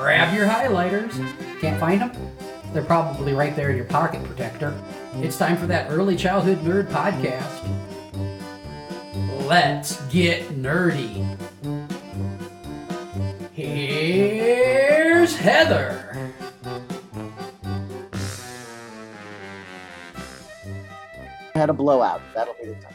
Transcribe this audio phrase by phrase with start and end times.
[0.00, 1.12] Grab your highlighters.
[1.60, 2.12] Can't find them?
[2.72, 4.74] They're probably right there in your pocket protector.
[5.16, 7.60] It's time for that Early Childhood Nerd podcast.
[9.46, 11.36] Let's get nerdy.
[13.52, 16.32] Here's Heather.
[21.54, 22.22] had a blowout.
[22.34, 22.94] That'll be the time.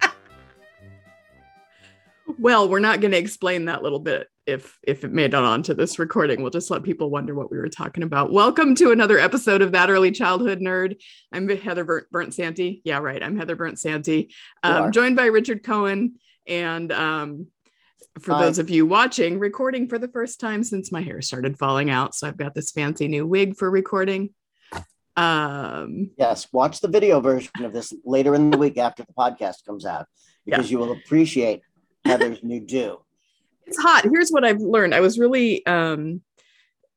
[2.38, 5.74] Well, we're not going to explain that little bit if if it made it onto
[5.74, 6.40] this recording.
[6.40, 8.32] We'll just let people wonder what we were talking about.
[8.32, 10.96] Welcome to another episode of That Early Childhood Nerd.
[11.32, 12.38] I'm Heather Bernt, Bernt.
[12.84, 13.22] Yeah, right.
[13.22, 14.32] I'm Heather Bernt Santy.
[14.62, 16.14] Um, joined by Richard Cohen.
[16.46, 17.48] And um,
[18.20, 18.42] for Hi.
[18.42, 22.14] those of you watching, recording for the first time since my hair started falling out.
[22.14, 24.30] So I've got this fancy new wig for recording.
[25.16, 29.64] Um, yes, watch the video version of this later in the week after the podcast
[29.66, 30.06] comes out
[30.44, 30.72] because yeah.
[30.72, 31.62] you will appreciate
[32.04, 32.98] Heather's new do.
[33.66, 34.04] It's hot.
[34.04, 34.94] Here's what I've learned.
[34.94, 36.22] I was really, um,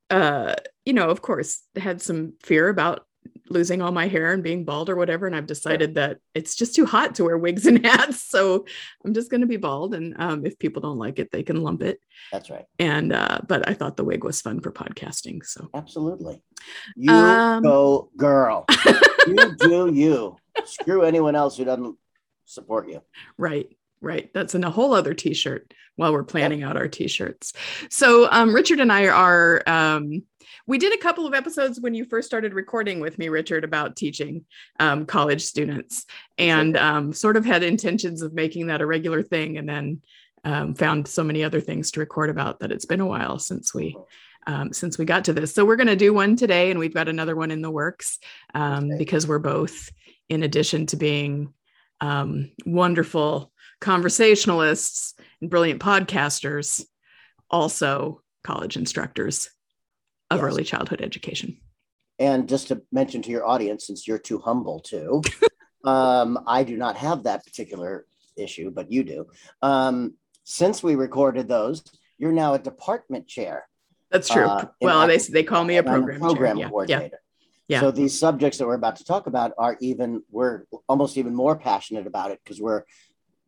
[0.10, 3.06] uh, you know, of course, had some fear about
[3.50, 5.26] losing all my hair and being bald or whatever.
[5.26, 8.22] And I've decided that it's just too hot to wear wigs and hats.
[8.22, 8.66] So
[9.04, 9.96] I'm just going to be bald.
[9.96, 12.00] And um, if people don't like it, they can lump it.
[12.32, 12.66] That's right.
[12.78, 15.44] And, uh, but I thought the wig was fun for podcasting.
[15.46, 16.44] So absolutely.
[16.96, 18.66] You um, go girl.
[19.28, 20.38] you do you.
[20.66, 21.98] Screw anyone else who doesn't
[22.46, 23.02] support you.
[23.38, 24.32] Right right?
[24.34, 27.54] That's in a whole other t-shirt while we're planning out our t-shirts.
[27.90, 30.24] So um, richard and i are um,
[30.66, 33.98] we did a couple of episodes when you first started recording with me richard about
[33.98, 34.46] teaching
[34.80, 36.06] um, college students
[36.38, 40.02] and um, sort of had intentions of making that a regular thing and then
[40.46, 43.74] um, found so many other things to record about that it's been a while since
[43.74, 43.98] we
[44.48, 45.54] um, since we got to this.
[45.54, 48.18] So we're going to do one today and we've got another one in the works
[48.56, 48.98] okay.
[48.98, 49.92] because we're both
[50.30, 51.54] in addition to being
[52.66, 53.52] wonderful
[53.82, 56.84] conversationalists and brilliant podcasters,
[57.50, 59.50] also college instructors
[60.30, 60.46] of yes.
[60.46, 61.58] early childhood education.
[62.20, 65.22] And just to mention to your audience, since you're too humble to,
[65.86, 69.28] um, I do not have that particular issue, but you do.
[69.62, 71.84] Um, since we recorded those,
[72.18, 73.68] you're now a department chair.
[74.12, 74.46] That's true.
[74.46, 76.70] Uh, well, they they call me a program, a program chair.
[76.70, 77.20] coordinator.
[77.68, 77.78] Yeah.
[77.78, 77.80] yeah.
[77.82, 81.56] So these subjects that we're about to talk about are even we're almost even more
[81.56, 82.84] passionate about it because we're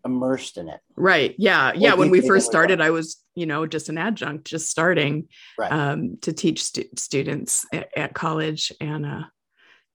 [0.06, 0.80] immersed in it.
[0.96, 1.36] Right.
[1.38, 1.74] Yeah.
[1.76, 1.94] Yeah.
[1.94, 5.72] When we first started, I was, you know, just an adjunct, just starting right.
[5.72, 8.72] um, to teach stu- students at, at, college.
[8.80, 9.24] And uh,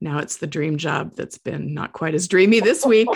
[0.01, 3.07] now it's the dream job that's been not quite as dreamy this week.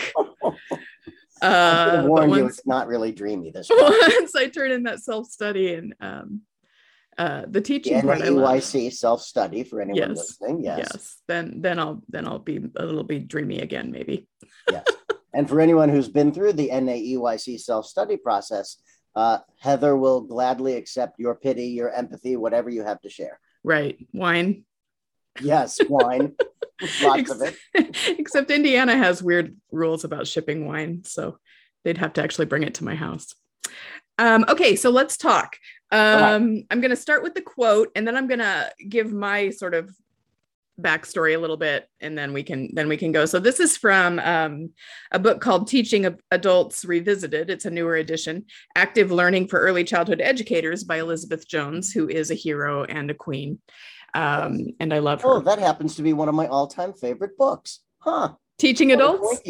[1.42, 3.80] uh, warn you, it's not really dreamy this week.
[3.80, 6.42] Once I turn in that self study and um,
[7.18, 10.18] uh, the teaching the NAEYC self study for anyone yes.
[10.18, 10.64] listening.
[10.64, 10.80] Yes.
[10.80, 11.18] Yes.
[11.28, 14.28] Then then I'll then I'll be a little bit dreamy again, maybe.
[14.70, 14.86] yes.
[15.34, 18.78] And for anyone who's been through the NAEYC self study process,
[19.16, 23.40] uh, Heather will gladly accept your pity, your empathy, whatever you have to share.
[23.64, 23.98] Right.
[24.14, 24.66] Wine.
[25.40, 26.36] Yes, wine.
[27.04, 27.98] Lots of it.
[28.20, 31.04] Except Indiana has weird rules about shipping wine.
[31.06, 31.38] So
[31.84, 33.34] they'd have to actually bring it to my house.
[34.18, 35.58] Um, okay, so let's talk.
[35.92, 36.64] Um.
[36.72, 39.74] I'm going to start with the quote and then I'm going to give my sort
[39.74, 39.94] of
[40.82, 43.26] backstory a little bit and then we can then we can go.
[43.26, 44.72] So this is from um,
[45.12, 47.50] a book called teaching adults revisited.
[47.50, 48.46] It's a newer edition.
[48.76, 53.14] Active learning for early childhood educators by elizabeth jones who is a hero and a
[53.14, 53.60] queen.
[54.14, 55.30] Um, and i love her.
[55.30, 57.80] Oh that happens to be one of my all-time favorite books.
[58.00, 58.34] Huh.
[58.58, 59.42] Teaching what adults?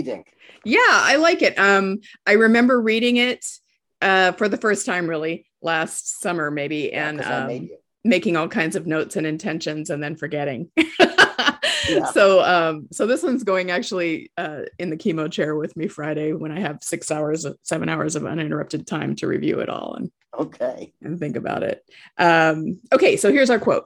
[0.64, 1.58] yeah i like it.
[1.58, 3.46] Um, i remember reading it
[4.02, 7.70] uh, for the first time really last summer maybe yeah, and um,
[8.04, 10.70] making all kinds of notes and intentions and then forgetting.
[11.90, 12.06] yeah.
[12.12, 16.34] So um so this one's going actually uh in the chemo chair with me Friday
[16.34, 20.12] when I have 6 hours 7 hours of uninterrupted time to review it all and
[20.38, 21.84] okay and think about it.
[22.18, 23.86] Um okay, so here's our quote.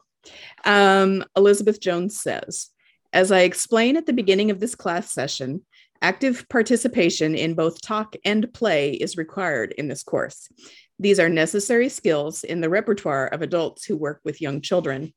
[0.63, 2.69] Um Elizabeth Jones says,
[3.13, 5.62] as I explain at the beginning of this class session,
[6.01, 10.50] active participation in both talk and play is required in this course.
[11.00, 15.13] These are necessary skills in the repertoire of adults who work with young children.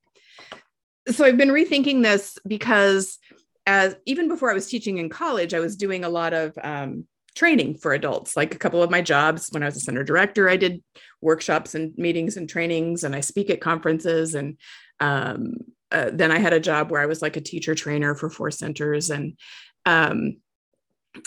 [1.11, 3.19] So I've been rethinking this because
[3.67, 7.07] as even before I was teaching in college, I was doing a lot of um,
[7.35, 8.37] training for adults.
[8.37, 10.83] Like a couple of my jobs when I was a center director, I did
[11.21, 14.35] workshops and meetings and trainings, and I speak at conferences.
[14.35, 14.59] And
[15.01, 15.55] um,
[15.93, 18.51] uh, then I had a job where I was like a teacher trainer for four
[18.51, 19.11] centers.
[19.11, 19.39] And
[19.87, 20.39] um,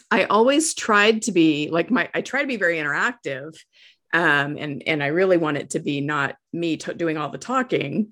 [0.10, 3.56] I always tried to be like my, I try to be very interactive.
[4.14, 7.38] Um, and and I really want it to be not me t- doing all the
[7.38, 8.12] talking,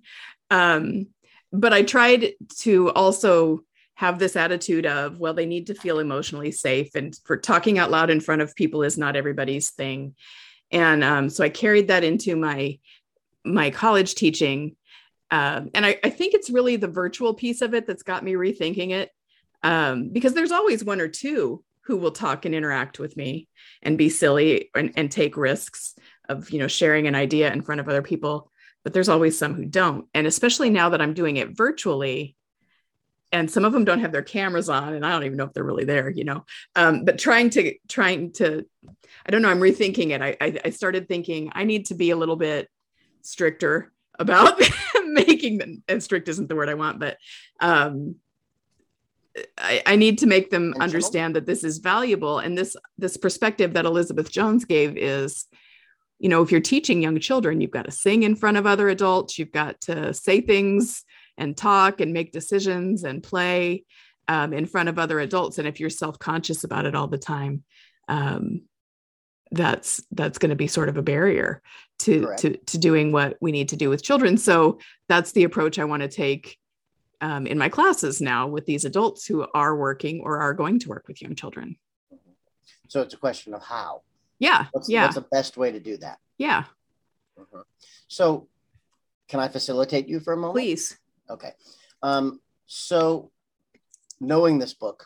[0.50, 1.07] um,
[1.51, 3.62] but I tried to also
[3.96, 7.92] have this attitude of well they need to feel emotionally safe and for talking out
[7.92, 10.16] loud in front of people is not everybody's thing.
[10.72, 12.80] And um, so i carried that into my
[13.44, 14.75] my college teaching.
[15.31, 18.34] Um, and I, I, think it's really the virtual piece of it that's got me
[18.34, 19.12] rethinking it
[19.62, 23.48] um, because there's always one or two who will talk and interact with me
[23.84, 25.95] and be silly and, and take risks
[26.28, 28.52] of you know sharing an idea in front of other people
[28.89, 30.07] but there's always some who don't.
[30.15, 32.36] And especially now that i'm doing it virtually
[33.31, 35.53] and some of them don't have their cameras on and i don't even know if
[35.53, 36.44] they're really there you know.
[36.75, 38.65] Um, but trying to trying to
[39.27, 40.24] i don't know i'm rethinking it.
[40.24, 42.68] I, I, I started thinking i need to be a little bit
[43.21, 44.59] stricter about
[45.06, 47.18] making them and strict isn't the word i want but
[47.59, 48.15] um,
[49.56, 52.39] I, I, need to make them understand that this is valuable.
[52.39, 55.45] And this this perspective that elizabeth jones gave is
[56.19, 58.89] you know if you're teaching young children you've got to sing in front of other
[58.89, 61.04] adults you've got to say things
[61.38, 63.83] and talk and make decisions and play
[64.27, 67.63] um, in front of other adults and if you're self-conscious about it all the time
[68.07, 68.62] um,
[69.51, 71.62] that's that's going to be sort of a barrier
[72.00, 74.38] to, to to doing what we need to do with children.
[74.38, 76.57] So that's the approach i want to take
[77.21, 80.89] um, in my classes now with these adults who are working or are going to
[80.89, 81.77] work with young children.
[82.88, 84.04] So it's a question of how
[84.39, 86.63] yeah what's, yeah what's the best way to do that yeah
[87.39, 87.63] uh-huh.
[88.07, 88.47] so
[89.27, 90.97] can i facilitate you for a moment please
[91.30, 91.51] Okay.
[92.01, 93.31] Um, so
[94.19, 95.06] knowing this book,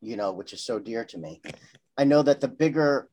[0.00, 1.40] you know, which is so dear to me,
[1.96, 3.08] I know that the bigger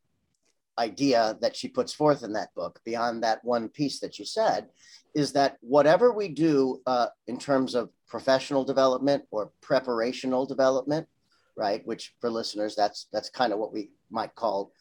[0.78, 4.68] idea that she puts forth in that book, beyond that one piece that you said,
[5.16, 11.08] is that whatever we do uh, in terms of professional development or preparational development,
[11.56, 11.86] right?
[11.88, 14.72] Which for listeners, that's that's kind of what we might call,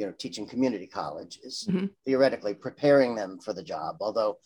[0.00, 1.84] you know, teaching community college is mm-hmm.
[2.06, 3.98] theoretically preparing them for the job.
[4.00, 4.38] Although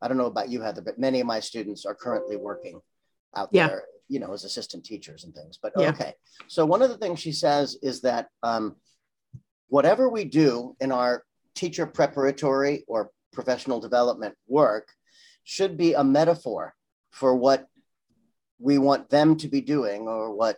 [0.00, 2.80] I don't know about you, Heather, but many of my students are currently working
[3.36, 3.68] out yeah.
[3.68, 5.58] there, you know, as assistant teachers and things.
[5.62, 5.90] But yeah.
[5.90, 6.14] okay.
[6.48, 8.76] So one of the things she says is that um,
[9.68, 11.24] whatever we do in our
[11.54, 14.88] teacher preparatory or professional development work
[15.44, 16.74] should be a metaphor
[17.10, 17.66] for what
[18.58, 20.56] we want them to be doing or what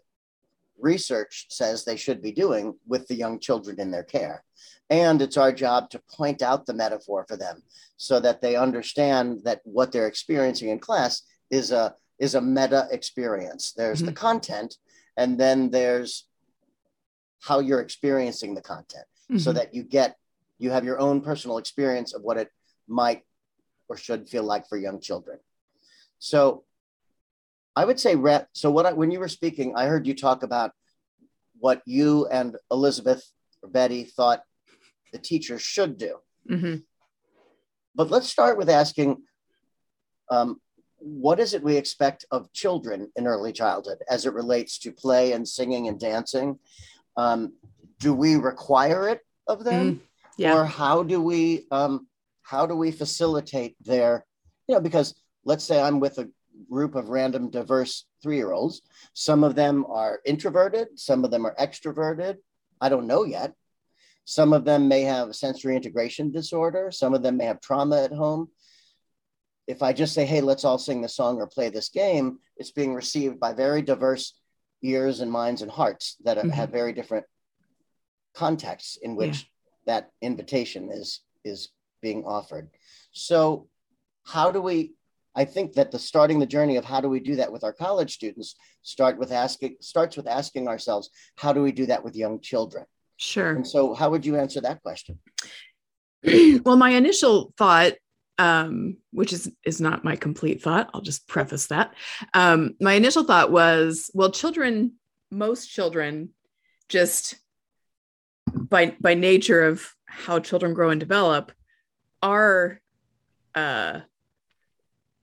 [0.78, 4.44] research says they should be doing with the young children in their care.
[4.90, 7.62] And it's our job to point out the metaphor for them
[7.96, 12.86] so that they understand that what they're experiencing in class is a is a meta
[12.90, 13.72] experience.
[13.72, 14.06] There's mm-hmm.
[14.06, 14.76] the content,
[15.16, 16.26] and then there's
[17.42, 19.38] how you're experiencing the content mm-hmm.
[19.38, 20.16] so that you get
[20.58, 22.50] you have your own personal experience of what it
[22.86, 23.22] might
[23.88, 25.38] or should feel like for young children.
[26.18, 26.64] So
[27.76, 28.48] I would say, Rhett.
[28.52, 30.72] so what I, when you were speaking, I heard you talk about
[31.58, 33.24] what you and Elizabeth
[33.62, 34.42] or Betty thought
[35.12, 36.18] the teacher should do.
[36.50, 36.76] Mm-hmm.
[37.94, 39.22] But let's start with asking
[40.30, 40.60] um,
[40.98, 45.32] what is it we expect of children in early childhood as it relates to play
[45.32, 46.58] and singing and dancing?
[47.16, 47.54] Um,
[48.00, 49.96] do we require it of them?
[49.96, 50.00] Mm,
[50.38, 50.56] yeah.
[50.56, 52.06] Or how do we um,
[52.42, 54.24] how do we facilitate their,
[54.66, 56.28] you know, because let's say I'm with a
[56.70, 58.82] group of random diverse three-year-olds.
[59.12, 62.36] Some of them are introverted, some of them are extroverted.
[62.80, 63.54] I don't know yet.
[64.24, 66.90] Some of them may have sensory integration disorder.
[66.90, 68.48] Some of them may have trauma at home.
[69.66, 72.70] If I just say, hey, let's all sing the song or play this game, it's
[72.70, 74.34] being received by very diverse
[74.82, 76.50] ears and minds and hearts that mm-hmm.
[76.50, 77.24] have very different
[78.34, 79.42] contexts in which
[79.86, 79.94] yeah.
[79.94, 81.68] that invitation is is
[82.02, 82.68] being offered.
[83.12, 83.68] So
[84.24, 84.94] how do we
[85.36, 87.72] I think that the starting the journey of how do we do that with our
[87.72, 92.16] college students start with asking starts with asking ourselves how do we do that with
[92.16, 92.84] young children
[93.16, 93.50] Sure.
[93.50, 95.18] And so, how would you answer that question?
[96.64, 97.94] well, my initial thought,
[98.38, 101.94] um, which is is not my complete thought, I'll just preface that.
[102.32, 104.94] Um, my initial thought was, well, children,
[105.30, 106.30] most children,
[106.88, 107.36] just
[108.52, 111.52] by by nature of how children grow and develop,
[112.22, 112.80] are
[113.54, 114.00] uh,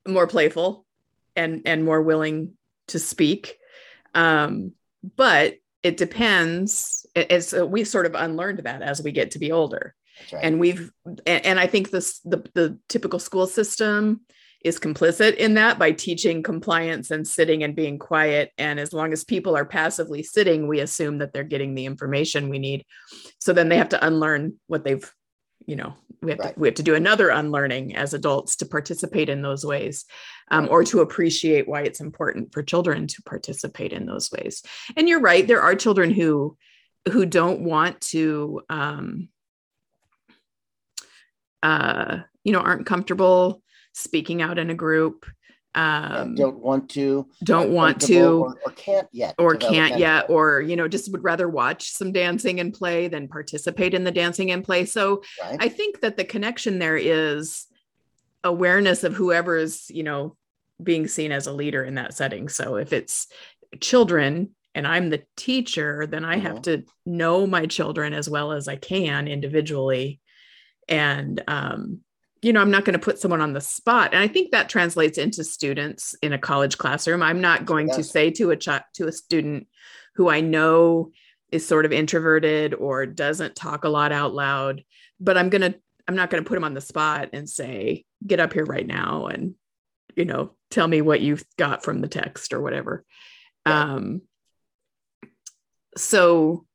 [0.07, 0.85] more playful
[1.35, 2.53] and and more willing
[2.87, 3.57] to speak.
[4.13, 4.73] Um,
[5.15, 9.51] but it depends it's uh, we sort of unlearned that as we get to be
[9.51, 9.95] older
[10.31, 10.43] right.
[10.43, 10.91] and we've
[11.25, 14.21] and, and, i think this the, the typical school system
[14.63, 18.51] is complicit in that by teaching compliance and sitting and being quiet.
[18.57, 22.49] And as long as people are passively sitting, we assume that they're getting the information
[22.49, 22.85] we need.
[23.39, 25.11] So then they have to unlearn what they've,
[25.65, 26.53] you know, we have right.
[26.53, 30.05] to we have to do another unlearning as adults to participate in those ways,
[30.49, 34.63] um, or to appreciate why it's important for children to participate in those ways.
[34.95, 36.57] And you're right, there are children who
[37.11, 39.29] who don't want to um,
[41.63, 43.63] uh, you know aren't comfortable
[43.93, 45.25] speaking out in a group
[45.73, 50.59] um, don't want to don't want to or, or, can't yet or can't yet or
[50.59, 54.51] you know just would rather watch some dancing and play than participate in the dancing
[54.51, 55.57] and play so right.
[55.61, 57.67] i think that the connection there is
[58.43, 60.35] awareness of whoever is you know
[60.83, 63.27] being seen as a leader in that setting so if it's
[63.79, 66.47] children and i'm the teacher then i mm-hmm.
[66.47, 70.19] have to know my children as well as i can individually
[70.89, 72.01] and um,
[72.41, 74.69] you know i'm not going to put someone on the spot and i think that
[74.69, 77.97] translates into students in a college classroom i'm not going yes.
[77.97, 79.67] to say to a ch- to a student
[80.15, 81.11] who i know
[81.51, 84.83] is sort of introverted or doesn't talk a lot out loud
[85.19, 88.05] but i'm going to i'm not going to put him on the spot and say
[88.25, 89.55] get up here right now and
[90.15, 93.05] you know tell me what you got from the text or whatever
[93.65, 93.93] yeah.
[93.93, 94.21] um
[95.97, 96.65] so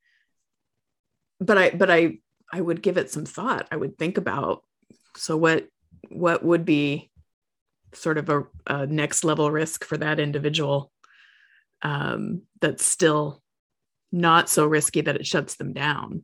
[1.40, 2.18] but i but i
[2.52, 4.62] i would give it some thought i would think about
[5.16, 5.66] so what
[6.10, 7.10] what would be
[7.92, 10.92] sort of a, a next level risk for that individual
[11.82, 13.42] um, that's still
[14.12, 16.22] not so risky that it shuts them down?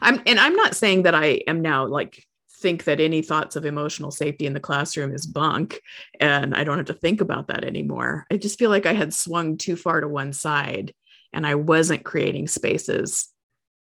[0.00, 2.24] I'm and i'm not saying that i am now like
[2.60, 5.80] think that any thoughts of emotional safety in the classroom is bunk
[6.20, 8.26] and i don't have to think about that anymore.
[8.30, 10.94] I just feel like i had swung too far to one side
[11.32, 13.28] and i wasn't creating spaces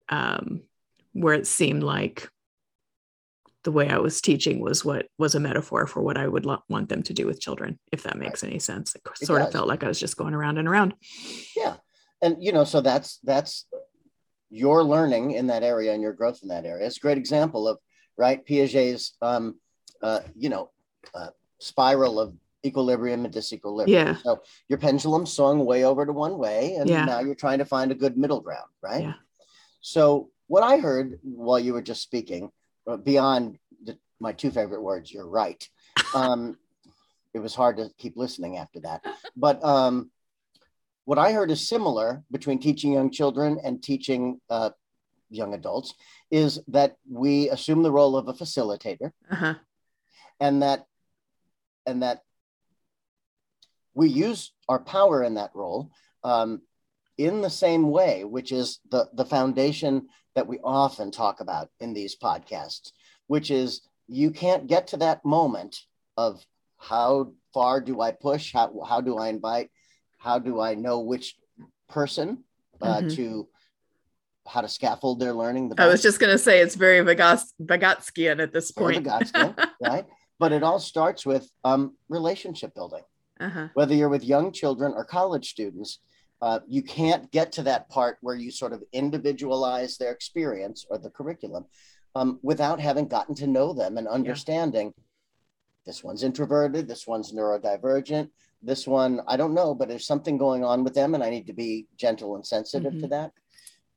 [0.09, 0.63] um,
[1.13, 2.29] where it seemed like
[3.65, 6.63] the way I was teaching was what was a metaphor for what I would lo-
[6.69, 8.51] want them to do with children, if that makes right.
[8.51, 8.95] any sense.
[8.95, 9.47] It, it sort does.
[9.47, 10.93] of felt like I was just going around and around.
[11.57, 11.75] Yeah.
[12.21, 13.65] And, you know, so that's, that's
[14.49, 16.85] your learning in that area and your growth in that area.
[16.85, 17.79] It's a great example of,
[18.17, 19.59] right, Piaget's, um,
[20.01, 20.69] uh, you know,
[21.13, 21.29] uh,
[21.59, 23.87] spiral of equilibrium and disequilibrium.
[23.87, 24.15] Yeah.
[24.17, 27.05] So your pendulum swung way over to one way, and yeah.
[27.05, 29.03] now you're trying to find a good middle ground, right?
[29.03, 29.13] Yeah.
[29.81, 32.51] So what I heard while you were just speaking
[33.03, 35.67] beyond the, my two favorite words, you're right.
[36.13, 36.57] Um,
[37.33, 39.03] it was hard to keep listening after that.
[39.35, 40.09] But um,
[41.03, 44.69] what I heard is similar between teaching young children and teaching uh,
[45.29, 45.93] young adults
[46.31, 49.55] is that we assume the role of a facilitator, uh-huh.
[50.39, 50.85] and that
[51.85, 52.21] and that
[53.93, 55.91] we use our power in that role
[56.23, 56.61] um,
[57.17, 61.93] in the same way, which is the the foundation that we often talk about in
[61.93, 62.91] these podcasts,
[63.27, 65.77] which is you can't get to that moment
[66.17, 66.45] of
[66.77, 68.53] how far do I push?
[68.53, 69.71] How, how do I invite?
[70.17, 71.35] How do I know which
[71.89, 72.43] person
[72.81, 73.07] uh, mm-hmm.
[73.09, 73.47] to
[74.47, 75.69] how to scaffold their learning?
[75.69, 79.07] The I was just going to say it's very Vygotskian at this point.
[79.81, 80.05] right?
[80.37, 83.03] But it all starts with um, relationship building.
[83.39, 83.69] Uh-huh.
[83.73, 85.99] Whether you're with young children or college students,
[86.45, 90.99] uh, you can't get to that part where you sort of individualize their experience or
[90.99, 91.65] the curriculum
[92.13, 95.03] um, without having gotten to know them and understanding yeah.
[95.87, 98.29] this one's introverted, this one's neurodivergent,
[98.61, 101.47] this one, I don't know, but there's something going on with them and I need
[101.47, 103.01] to be gentle and sensitive mm-hmm.
[103.01, 103.31] to that.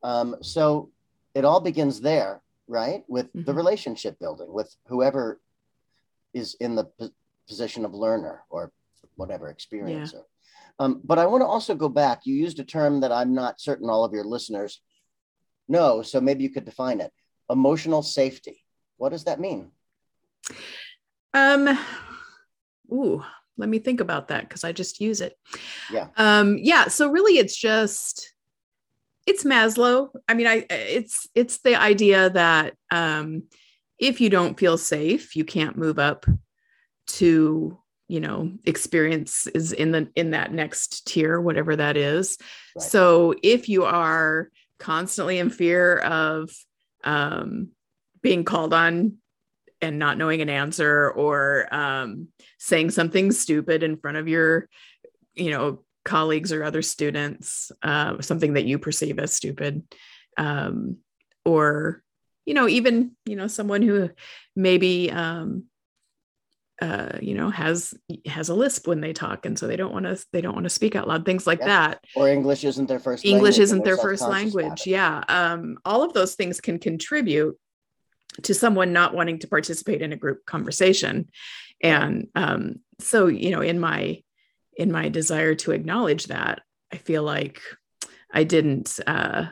[0.02, 0.88] Um, so
[1.34, 3.02] it all begins there, right?
[3.08, 3.44] With mm-hmm.
[3.44, 5.38] the relationship building with whoever
[6.32, 7.10] is in the p-
[7.46, 8.72] position of learner or
[9.16, 10.14] whatever experiencer.
[10.14, 10.20] Yeah.
[10.78, 12.20] Um, but I want to also go back.
[12.24, 14.80] You used a term that I'm not certain all of your listeners
[15.68, 17.12] know, so maybe you could define it.
[17.50, 18.64] Emotional safety.
[18.96, 19.72] What does that mean?
[21.34, 21.78] Um,
[22.92, 23.24] ooh,
[23.56, 25.34] let me think about that because I just use it.
[25.92, 26.08] Yeah.
[26.16, 26.88] Um, yeah.
[26.88, 28.32] So really, it's just
[29.26, 30.08] it's Maslow.
[30.28, 33.44] I mean, I it's it's the idea that um,
[33.98, 36.24] if you don't feel safe, you can't move up
[37.08, 42.38] to you know experience is in the in that next tier whatever that is
[42.74, 42.82] right.
[42.82, 46.50] so if you are constantly in fear of
[47.04, 47.68] um,
[48.22, 49.18] being called on
[49.80, 54.68] and not knowing an answer or um, saying something stupid in front of your
[55.34, 59.82] you know colleagues or other students uh, something that you perceive as stupid
[60.38, 60.96] um,
[61.44, 62.02] or
[62.46, 64.08] you know even you know someone who
[64.56, 65.64] maybe um,
[66.80, 67.94] uh, you know has
[68.26, 70.64] has a lisp when they talk and so they don't want to they don't want
[70.64, 71.66] to speak out loud things like yeah.
[71.66, 72.04] that.
[72.14, 76.34] Or english isn't their first english isn't their first language yeah um, all of those
[76.34, 77.58] things can contribute
[78.42, 81.28] to someone not wanting to participate in a group conversation.
[81.82, 84.22] And um, so you know in my
[84.76, 87.60] in my desire to acknowledge that i feel like
[88.32, 89.46] i didn't uh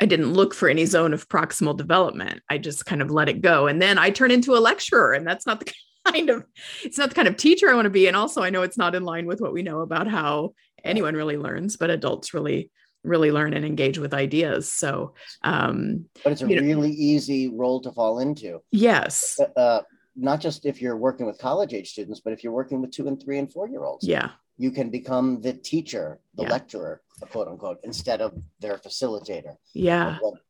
[0.00, 2.42] i didn't look for any zone of proximal development.
[2.50, 5.26] I just kind of let it go and then i turn into a lecturer and
[5.26, 5.72] that's not the
[6.12, 6.44] kind of
[6.84, 8.78] it's not the kind of teacher i want to be and also i know it's
[8.78, 10.52] not in line with what we know about how
[10.84, 12.70] anyone really learns but adults really
[13.04, 14.72] really learn and engage with ideas.
[14.72, 18.60] So um but it's a you know- really easy role to fall into.
[18.72, 19.38] Yes.
[19.56, 19.82] Uh,
[20.16, 23.06] not just if you're working with college age students but if you're working with two
[23.06, 24.04] and three and four year olds.
[24.04, 24.30] Yeah.
[24.58, 26.50] You can become the teacher the Yeah.
[26.50, 29.54] lecturer quote unquote instead of their facilitator.
[29.72, 30.18] Yeah.
[30.20, 30.40] What,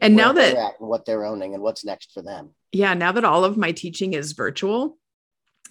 [0.00, 2.50] and now that they're at what they're owning and what's next for them.
[2.72, 4.98] Yeah now that all of my teaching is virtual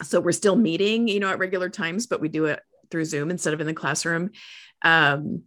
[0.04, 3.30] so we're still meeting you know at regular times but we do it through zoom
[3.32, 4.32] instead of in the classroom.
[4.84, 5.44] Um,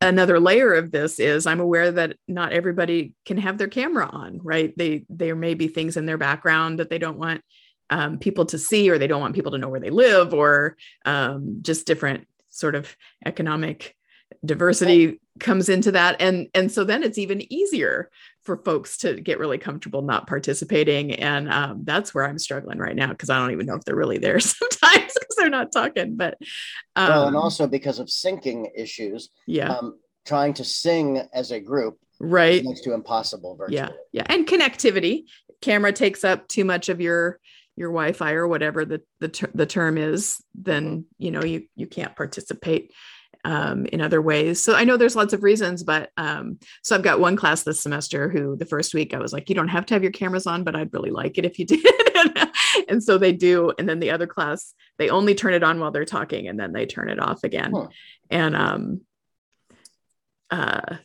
[0.00, 4.38] another layer of this is i'm aware that not everybody can have their camera on
[4.42, 4.72] right?
[4.76, 7.42] They there may be things in their background that they don't want
[7.90, 10.76] um, people to see or they don't want people to know where they live or
[11.04, 13.94] um, just different sort of economic
[14.44, 16.16] diversity comes into that.
[16.20, 18.10] And and so then it's even easier
[18.44, 21.14] for folks to get really comfortable not participating.
[21.14, 23.96] And um, that's where i'm struggling right now because i don't even know if they're
[23.96, 26.36] really there sometimes because they're not talking but
[26.96, 29.72] um, well and also because of syncing issues yeah.
[29.72, 32.62] um, trying to sing as a group right.
[32.64, 33.76] next to impossible virtually.
[33.76, 34.24] Yeah yeah.
[34.26, 35.24] And connectivity.
[35.60, 37.40] Camera takes up too much of your
[37.76, 41.86] your wi-fi or whatever the the, ter- the term is then you know you you
[41.86, 42.92] can't participate
[43.44, 44.62] um, in other ways.
[44.62, 47.80] So i know there's lots of reasons but um, so i've got one class this
[47.80, 50.46] semester who the first week i was like you don't have to have your cameras
[50.46, 51.84] on but i'd really like it if you did.
[52.88, 55.90] And so they do and then the other class they only turn it on while
[55.90, 57.72] they're talking and then they turn it off again.
[57.74, 57.88] Huh.
[58.30, 59.00] and um
[60.50, 60.96] uh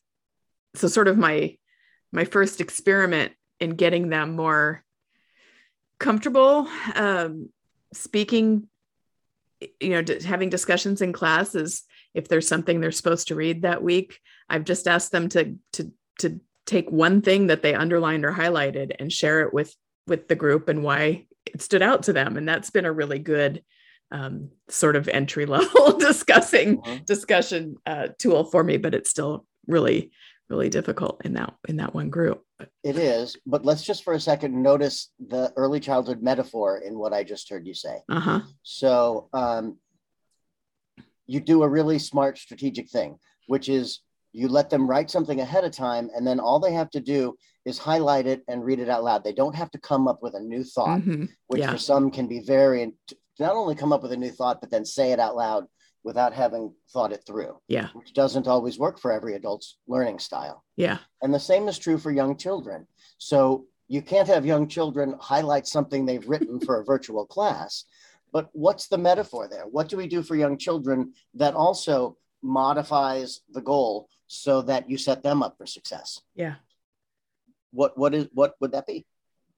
[0.75, 1.57] so sort of my
[2.11, 4.83] my first experiment in getting them more
[5.99, 7.49] comfortable um,
[7.93, 8.67] speaking
[9.79, 13.83] you know having discussions in class is if there's something they're supposed to read that
[13.83, 18.31] week i've just asked them to to to take one thing that they underlined or
[18.31, 19.75] highlighted and share it with
[20.07, 23.19] with the group and why it stood out to them and that's been a really
[23.19, 23.63] good
[24.11, 27.05] um, sort of entry level discussing Mhm.
[27.05, 30.11] discussion uh, tool for me but it's still really
[30.49, 32.43] really difficult in that in that one group
[32.83, 37.11] It is, but let's just for a second notice the early childhood metaphor in what
[37.13, 38.03] I just heard you say.
[38.09, 39.77] uh-huh So um,
[41.27, 43.99] you do a really smart strategic thing, which is
[44.31, 47.35] you let them write something ahead of time, and then all they have to do
[47.65, 49.23] is highlight it and read it out loud.
[49.23, 51.29] They don't have to come up with a new thought, Mhm.
[51.47, 52.93] which yeah for some can be very
[53.39, 55.65] not only come up with a new thought, but then say it out loud
[56.03, 60.63] without having thought it through, yeah which doesn't always work for every adult's learning style.
[60.75, 62.85] yeah And the same is true for young children.
[63.17, 67.85] So you can't have young children highlight something they've written for a virtual class.
[68.33, 69.65] But what's the metaphor there?
[69.75, 74.97] What do we do for young children that also modifies the goal so that you
[74.97, 76.19] set them up for success?
[76.35, 76.55] yeah
[77.71, 79.05] What what is what would that be?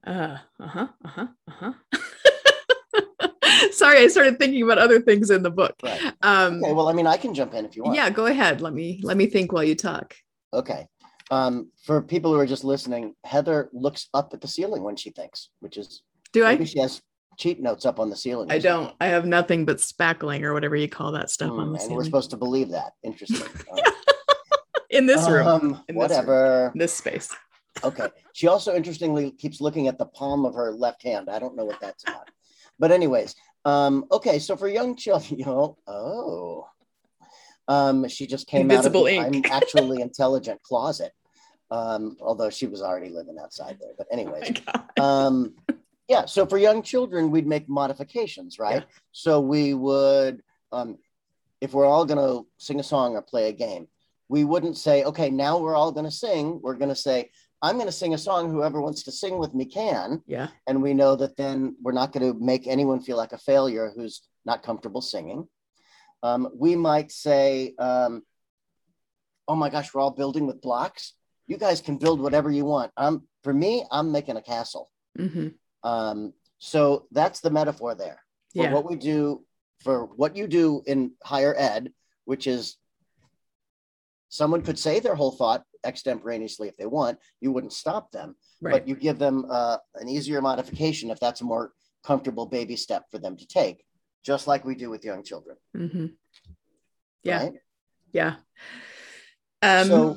[0.06, 0.86] Uh huh.
[1.00, 1.26] Uh huh.
[1.50, 1.72] Uh huh.
[3.72, 5.74] Sorry, I started thinking about other things in the book.
[5.82, 6.00] Right.
[6.22, 7.96] Um, Okay, well, I mean, I can jump in if you want.
[7.96, 8.60] yeah, go ahead.
[8.60, 10.14] Let me let me think while you talk.
[10.52, 10.86] Okay.
[11.30, 15.10] Um, for people who are just listening, Heather looks up at the ceiling when she
[15.10, 16.66] thinks, which is Do maybe I?
[16.66, 17.02] she has
[17.36, 18.50] cheat notes up on the ceiling.
[18.50, 18.94] I don't.
[19.00, 21.94] I have nothing but spackling or whatever you call that stuff Hmm, on the and
[21.94, 22.92] we're supposed to believe that.
[23.02, 23.42] Interesting.
[24.90, 25.96] in this room, Um, In this room.
[25.96, 26.72] whatever.
[26.74, 27.34] this space.
[27.84, 28.08] Okay.
[28.32, 31.28] She also interestingly keeps looking at the palm of her left hand.
[31.28, 32.28] I don't know what that's about.
[32.78, 34.38] But anyways, um, okay.
[34.38, 36.66] So for young children, you know, oh,
[37.68, 39.46] um, she just came Invisible out of the ink.
[39.46, 41.12] I'm actually intelligent closet.
[41.68, 43.90] Um, although she was already living outside there.
[43.98, 45.00] But Oh anyways, God.
[45.00, 45.54] um,
[46.08, 46.26] yeah.
[46.26, 48.82] So for young children, we'd make modifications, right?
[48.82, 48.96] Yeah.
[49.12, 50.42] So we would,
[50.72, 50.98] um,
[51.60, 53.88] if we're all going to sing a song or play a game,
[54.28, 56.60] we wouldn't say, okay, now we're all going to sing.
[56.62, 57.30] We're going to say,
[57.62, 58.50] I'm going to sing a song.
[58.50, 60.22] Whoever wants to sing with me can.
[60.26, 60.48] Yeah.
[60.66, 63.92] And we know that then we're not going to make anyone feel like a failure
[63.94, 65.48] who's not comfortable singing.
[66.22, 68.22] Um, we might say, um,
[69.48, 71.14] oh my gosh, we're all building with blocks.
[71.46, 72.92] You guys can build whatever you want.
[72.96, 74.90] Um, for me, I'm making a castle.
[75.16, 75.48] hmm
[75.86, 78.20] Um, so that's the metaphor there
[78.54, 78.72] for Yeah.
[78.74, 79.44] what we do
[79.84, 81.92] for what you do in higher ed,
[82.24, 82.76] which is
[84.28, 87.20] someone could say their whole thought extemporaneously if they want.
[87.40, 88.72] You wouldn't stop them, Right.
[88.72, 91.72] but you give them uh, an easier modification if that's a more
[92.02, 93.84] comfortable baby step for them to take,
[94.24, 95.56] just like we do with young children.
[95.76, 96.06] Mm-hmm.
[97.22, 97.42] Yeah.
[97.42, 97.54] right?
[98.12, 98.36] Yeah.
[99.62, 100.16] Um, so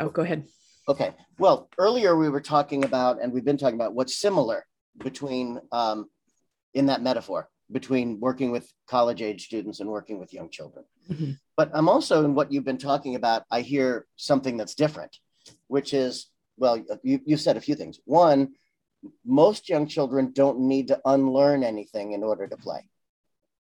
[0.00, 0.46] oh, go ahead.
[0.88, 1.14] Okay.
[1.38, 4.66] Well, earlier we were talking about, and we've been talking about what's similar
[4.98, 6.08] between um,
[6.74, 10.84] in that metaphor between working with college age students and working with young children.
[11.10, 11.38] Mhm.
[11.56, 15.18] But I'm also in what you've been talking about, I hear something that's different,
[15.66, 17.98] which is, well, you, you said a few things.
[18.04, 18.54] One,
[19.24, 22.88] most young children don't need to unlearn anything in order to play,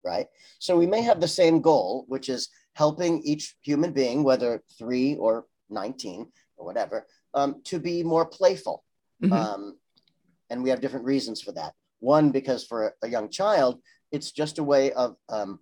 [0.03, 0.27] right?
[0.59, 5.15] So we may have the same goal, which is helping each human being, whether three
[5.15, 8.83] or 19 or whatever, um, to be more playful.
[9.21, 9.31] Mhm.
[9.33, 9.78] Um,
[10.49, 11.73] and we have different reasons for that.
[11.99, 13.81] One, because for a, young child,
[14.11, 15.59] it's just a way of um,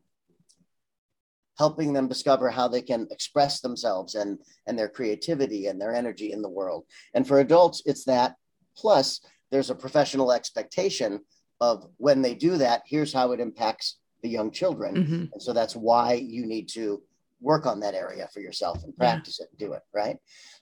[1.58, 6.32] helping them discover how they can express themselves and, and their creativity and their energy
[6.32, 6.86] in the world.
[7.14, 8.36] And for adults, it's that.
[8.78, 11.22] Plus, there's a professional expectation
[11.60, 14.96] of when they do that, here's how it impacts the young children.
[14.96, 15.30] Mhm.
[15.34, 17.02] And so that's why you need to
[17.42, 19.14] work on that area for yourself and Yeah.
[19.14, 20.18] practice it and do it, right?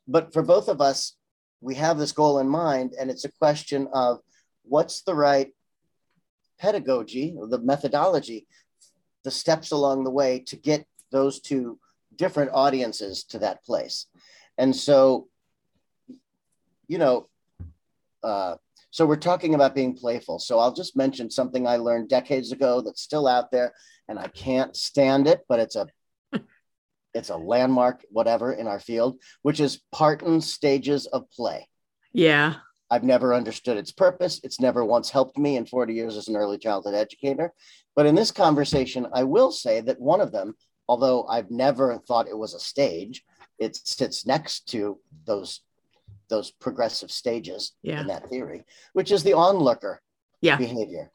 [0.08, 1.18] But for both of us,
[1.62, 4.20] we have this goal in mind, and it's a question of
[4.64, 5.54] what's the right
[6.60, 8.48] pedagogy the methodology,
[9.24, 11.80] the steps along the way to get those two
[12.16, 14.08] different audiences to that place.
[14.58, 15.28] And so,
[16.88, 17.28] you know,
[18.24, 18.56] uh,
[18.90, 20.40] so we're talking about being playful.
[20.40, 23.74] So I'll just mention something I learned decades ago that's still out there,
[24.08, 25.88] and I can't stand it, but it's a
[27.16, 31.68] it's a landmark, whatever, in our field, which is Parten's stages of play.
[32.14, 32.56] Yeah.
[32.92, 34.42] I've never understood its purpose.
[34.44, 37.52] It's never once helped me in 40 years as an early childhood educator.
[37.96, 40.56] But in this conversation, I will say that one of them,
[40.88, 43.24] although I've never thought it was a stage,
[43.58, 45.62] it sits next to those
[46.28, 48.02] those progressive stages Yeah.
[48.02, 50.02] in that theory, which is the onlooker
[50.42, 50.58] Yeah.
[50.58, 51.12] behavior.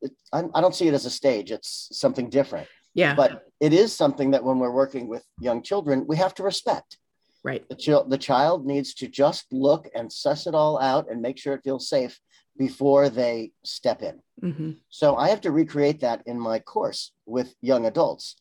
[0.00, 1.52] It, I, I don't see it as a stage.
[1.52, 3.14] It's something different, Yeah.
[3.14, 6.98] but it is something that when we're working with young children, we have to respect
[7.42, 7.68] right.
[7.68, 11.38] the, chil- the child needs to just look and suss it all out and make
[11.38, 12.18] sure it feels safe
[12.56, 14.20] before they step in.
[14.40, 18.36] hmm So I have to recreate that in my course with young adults.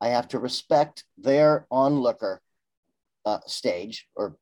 [0.00, 2.42] I have to respect their onlooker
[3.24, 4.36] uh, stage or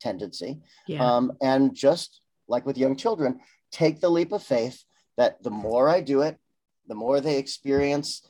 [0.00, 0.60] tendency.
[0.86, 1.04] Yeah.
[1.04, 3.40] Um, and just like with young children,
[3.72, 4.84] take the leap of faith
[5.16, 6.38] that the more I do it,
[6.86, 8.22] the more they experience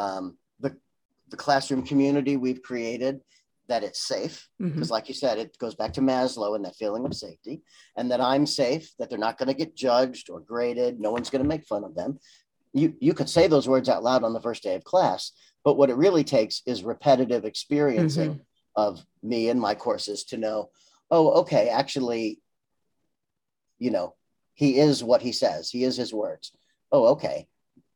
[0.00, 0.24] um,
[0.64, 0.70] the,
[1.30, 3.20] the classroom community we've created,
[3.68, 4.48] that it's safe.
[4.58, 7.62] Because, like you said, it goes back to Maslow and that feeling of safety,
[7.96, 10.98] and that I'm safe, that they're not going to get judged or graded.
[10.98, 12.18] No one's going to make fun of them.
[12.72, 15.32] You, you could say those words out loud on the first day of class,
[15.64, 18.40] but what it really takes is repetitive experiencing
[18.74, 20.70] of me and my courses to know,
[21.10, 22.40] oh, okay, actually,
[23.78, 24.14] you know,
[24.54, 26.52] he is what he says, he is his words.
[26.92, 27.46] Oh, okay.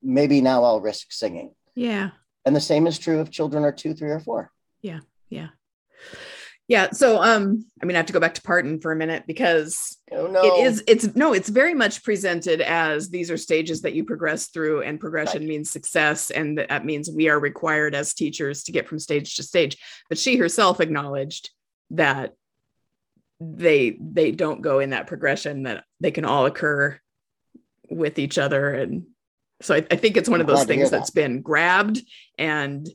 [0.02, 1.54] Maybe now I'll risk singing.
[1.74, 2.10] Yeah.
[2.44, 4.50] And the same is true if children are two, three, or four.
[4.82, 5.00] Yeah.
[5.30, 5.48] Yeah.
[6.68, 6.90] Yeah.
[6.92, 9.98] So um I mean I have to go back to Parten for a minute because
[10.12, 10.42] Oh, no.
[10.42, 14.46] it is it's no it's very much presented as these are stages that you progress
[14.48, 15.48] through and progression Right.
[15.48, 19.42] means success and that means we are required as teachers to get from stage to
[19.42, 19.76] stage
[20.08, 21.50] but she herself acknowledged
[21.90, 22.32] that
[23.40, 26.98] they they don't go in that progression that they can all occur
[27.90, 29.04] with each other and
[29.64, 30.98] so I, I think it's one of those glad to hear things that.
[30.98, 32.02] that's been grabbed
[32.38, 32.86] and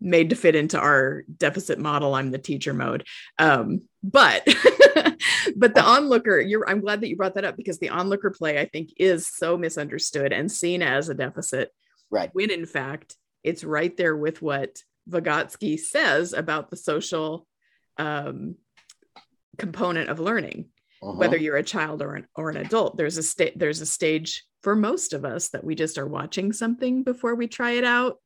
[0.00, 3.06] made to fit into our deficit model i'm the teacher mode
[3.38, 4.44] um but
[5.56, 8.60] but the onlooker you're i'm glad that you brought that up because the onlooker play
[8.60, 11.70] i think is so misunderstood and seen as a deficit
[12.10, 12.30] Right.
[12.34, 17.46] when in fact it's right there with what vygotsky says about the social
[17.98, 18.56] um
[19.58, 20.66] component of learning
[21.04, 21.16] Mhm.
[21.16, 24.44] whether you're a child or an or an adult there's a state there's a stage
[24.62, 28.18] for most of us that we just are watching something before we try it out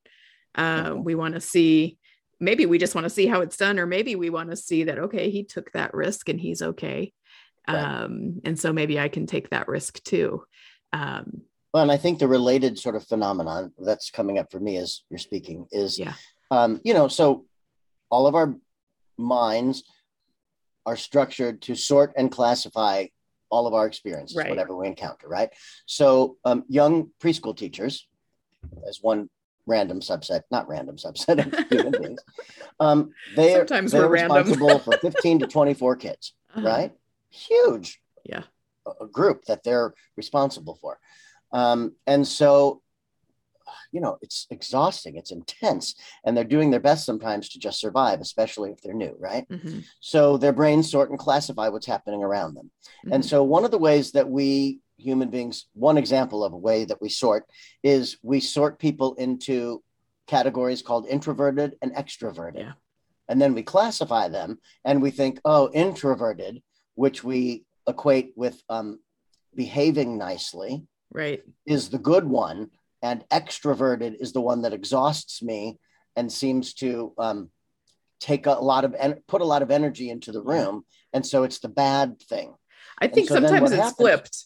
[0.54, 1.04] uh, Mhm.
[1.04, 1.98] we want to see
[2.40, 4.84] maybe we just want to see how it's done or maybe we want to see
[4.84, 7.12] that okay he took that risk and he's okay
[7.68, 7.76] Right.
[7.82, 10.44] um, and so maybe i can take that risk too
[10.92, 11.42] um,
[11.74, 15.02] Well, and I think the related sort of phenomenon that's coming up for me as
[15.10, 16.14] you're speaking is, Yeah.
[16.50, 17.44] um, you know, so
[18.08, 18.56] all of our
[19.18, 19.82] minds
[20.88, 23.04] are structured to sort and classify
[23.50, 24.48] all of our experiences, Right.
[24.48, 25.50] whatever we encounter, right?
[25.84, 28.08] So, um, young preschool teachers,
[28.88, 29.28] as one
[29.66, 32.22] random subset, not random subset of human beings,
[32.80, 36.92] um, they are Sometimes they're we're responsible for 15 to 24 kids uh, right?
[37.28, 38.00] Huge.
[38.24, 38.44] Yeah.
[39.12, 40.98] Group that they're responsible for.
[41.52, 42.80] Um, and so,
[43.92, 48.20] you know, it's exhausting, it's intense, and they're doing their best sometimes to just survive,
[48.20, 49.48] especially if they're new, right?
[49.48, 52.70] mhm, So their brains sort and classify what's happening around them.
[53.10, 53.28] And mhm.
[53.28, 57.00] so, one of the ways that we human beings, one example of a way that
[57.00, 57.46] we sort
[57.82, 59.82] is we sort people into
[60.26, 62.58] categories called introverted and extroverted.
[62.58, 62.72] Yeah.
[63.28, 66.62] And then we classify them and we think, oh, introverted,
[66.94, 69.00] which we equate with um,
[69.54, 72.70] behaving nicely, right is the good one,
[73.02, 75.78] and extroverted is the one that exhausts me
[76.16, 77.50] and seems to um,
[78.20, 81.44] take a lot of en- put a lot of energy into the room, and so
[81.44, 82.54] it's the bad thing.
[83.00, 84.44] i think so sometimes it's happens- flipped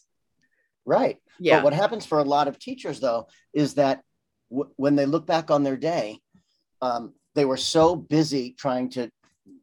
[0.85, 1.17] Right.
[1.39, 4.01] yeah But what happens for a lot of teachers, though, is that
[4.51, 6.19] w- when they look back on their day,
[6.81, 9.09] um, they were so busy trying to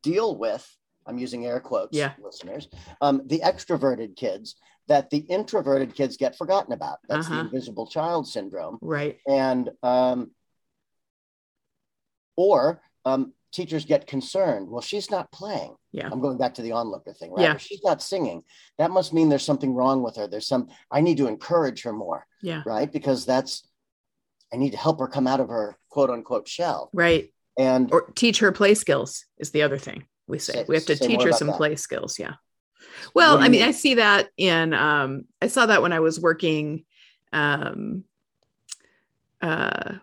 [0.02, 0.66] deal with,
[1.06, 2.14] I'm using air quotes, Yeah.
[2.22, 2.68] listeners,
[3.02, 4.56] um, the extroverted kids
[4.90, 6.98] that the introverted kids get forgotten about.
[7.08, 7.44] That's the Uh-huh.
[7.44, 8.76] invisible child syndrome.
[8.82, 10.32] right And, um,
[12.36, 14.68] or um, teachers get concerned.
[14.68, 15.74] Well, she's not playing.
[15.92, 16.08] Yeah.
[16.10, 17.42] I'm going back to the onlooker thing, right?
[17.42, 17.56] Yeah.
[17.56, 18.42] She's not singing.
[18.78, 20.26] That must mean there's something wrong with her.
[20.26, 22.90] There's some, I need to encourage her more yeah right?
[22.90, 23.68] Because that's
[24.52, 26.90] I need to help her come out of her quote unquote shell.
[26.92, 30.74] right And or teach her play skills is the other thing we say Say- we
[30.76, 31.56] have to teach her some that.
[31.56, 32.34] play skills yeah
[33.14, 36.84] well i mean i see that in um i saw that when i was working
[37.32, 38.04] um
[39.42, 39.94] uh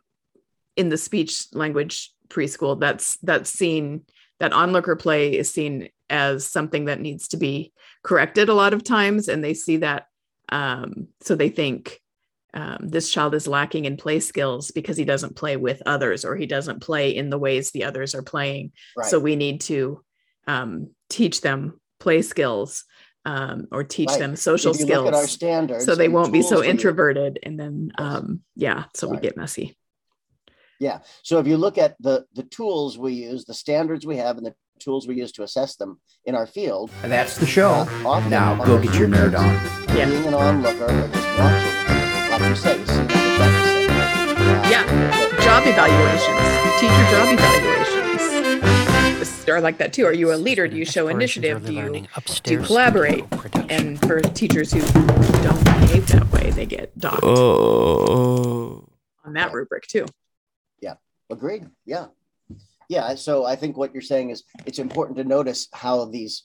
[0.78, 2.80] in the speech language preschool.
[2.80, 4.04] That's that's seen
[4.40, 8.84] that onlooker play is seen as something that needs to be corrected a lot of
[8.84, 10.08] times and they see that
[10.50, 12.00] um so they think
[12.54, 16.36] um, this child is lacking in play skills because he doesn't play with others or
[16.36, 18.72] he doesn't play in the ways the others are playing.
[18.96, 20.02] Right, so we need to
[20.48, 22.86] um, teach them play skills
[23.26, 24.20] um, or teach Right.
[24.20, 26.66] them social if you look at our skills standards, so they won't be so we
[26.68, 29.78] use- introverted and then um, yeah so we get messy
[30.80, 31.00] Yeah.
[31.24, 34.46] So if you look at the the tools we use, the standards we have, and
[34.46, 37.72] the tools we use to assess them in our field, And that's the show.
[37.72, 39.52] uh, often Now go get your nerd on.
[39.98, 40.06] Yeah.
[40.10, 41.76] Being an onlooker or just watching,
[42.32, 43.06] like you say, you see
[43.42, 43.48] the.
[44.74, 44.86] Yeah.
[45.48, 46.48] job evaluations
[46.80, 47.87] teacher job evaluations
[49.48, 52.06] This- or like that too are you a leader do you show initiative do you
[52.44, 53.26] do you collaborate
[53.70, 58.86] and for teachers who don't behave that way they get docked Oh.
[59.26, 60.06] on that rubric too
[60.82, 60.96] Yeah,
[61.30, 61.66] Agreed.
[61.86, 62.08] Yeah.
[62.90, 63.16] Yeah.
[63.16, 66.44] So I think what you're saying is it's important to notice how these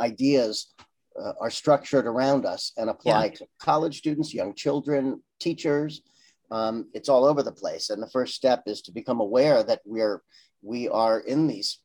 [0.00, 0.72] ideas
[1.20, 6.00] uh, are structured around us and apply to college students, young children, teachers.
[6.50, 7.90] Um, it's all over the place.
[7.90, 10.22] And the first step is to become aware that we're
[10.62, 11.80] we are in these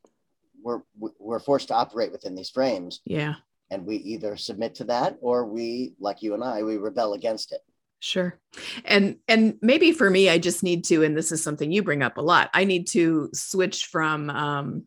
[0.62, 0.80] we're
[1.18, 3.34] we're forced to operate within these frames yeah
[3.70, 7.52] and we either submit to that or we like you and I we rebel against
[7.52, 7.60] it.
[8.00, 8.38] Sure.
[8.84, 12.02] And and maybe for me, I just need to, and this is something you bring
[12.02, 14.84] up a lot, I need to switch from um,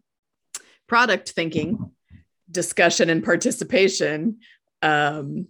[0.88, 1.92] product thinking,
[2.50, 4.40] discussion and participation,
[4.82, 5.48] um,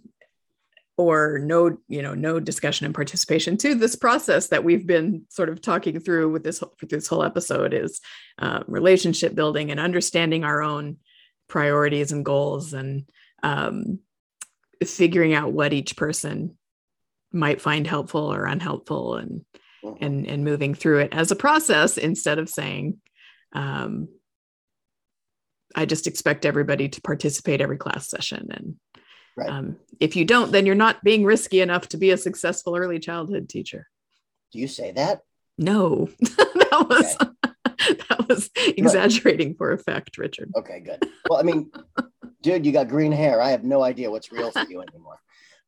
[0.96, 5.48] or no, you know, no discussion and participation to this process that we've been sort
[5.48, 8.00] of talking through with this with this whole episode is
[8.38, 10.96] uh, relationship building and understanding our own
[11.48, 13.08] priorities and goals and
[13.42, 13.98] um,
[14.84, 16.56] figuring out what each person
[17.32, 19.44] might find helpful or unhelpful and
[19.82, 19.98] Mhm.
[20.00, 23.00] and and moving through it as a process instead of saying
[23.52, 24.06] um,
[25.74, 28.76] i just expect everybody to participate every class session and
[29.36, 29.48] Right.
[29.48, 32.98] um, if you don't then you're not being risky enough to be a successful early
[32.98, 33.88] childhood teacher
[34.52, 35.22] Do you say that?
[35.58, 37.16] no that was
[38.08, 41.02] that was exaggerating for effect richard Okay, good.
[41.28, 41.70] Well, I mean,
[42.42, 43.40] dude, you got green hair.
[43.40, 45.18] I have no idea what's real for you anymore.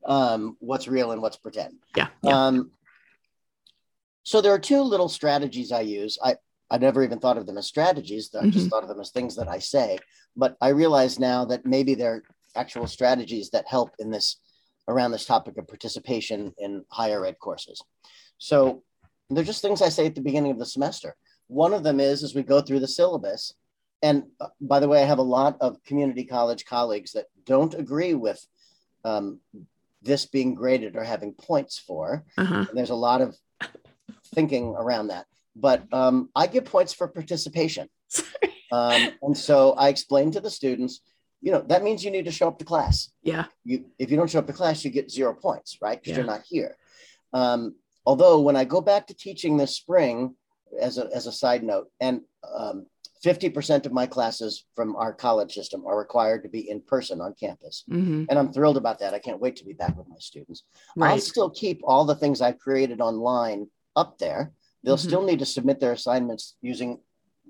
[0.06, 1.74] Um, what's real and what's pretend.
[1.96, 2.46] yeah, yeah.
[2.46, 2.70] Um,
[4.22, 6.18] so there are two little strategies I use.
[6.22, 6.36] I
[6.70, 8.30] I never even thought of them as strategies.
[8.34, 8.70] I just Mhm.
[8.70, 9.98] thought of them as things that I say.
[10.36, 12.22] But I realize now that maybe they're
[12.56, 14.36] actual strategies that help in this
[14.88, 17.82] around this topic of participation in higher ed courses.
[18.38, 18.82] So
[19.30, 21.16] they're just things I say at the beginning of the semester.
[21.46, 23.54] One of them is as we go through the syllabus.
[24.02, 27.72] And uh, by the way, I have a lot of community college colleagues that don't
[27.74, 28.46] agree with
[29.04, 29.40] um,
[30.02, 32.24] this being graded or having points for.
[32.36, 32.66] uh-huh.
[32.68, 33.36] And there's a lot of
[34.34, 35.26] thinking around that.
[35.56, 37.88] But um, I give points for participation.
[38.72, 41.00] Um, and so I explain to the students,
[41.44, 42.96] you know, that means you need to show up to class.
[43.22, 46.00] yeah You, if you don't show up to class, you get zero points, right?
[46.00, 46.72] Because you're not here.
[47.34, 47.74] Um,
[48.06, 50.36] although when I go back to teaching this spring,
[50.80, 52.22] as a, as a side note, and
[52.58, 52.86] um,
[53.24, 57.34] 50% of my classes from our college system are required to be in person on
[57.44, 57.84] campus.
[57.88, 59.12] hmm And I'm thrilled about that.
[59.14, 60.62] I can't wait to be back with my students.
[61.00, 63.60] I'll still keep all the things I've created online
[64.02, 64.42] up there.
[64.82, 65.08] They'll Mhm.
[65.10, 66.90] still need to submit their assignments using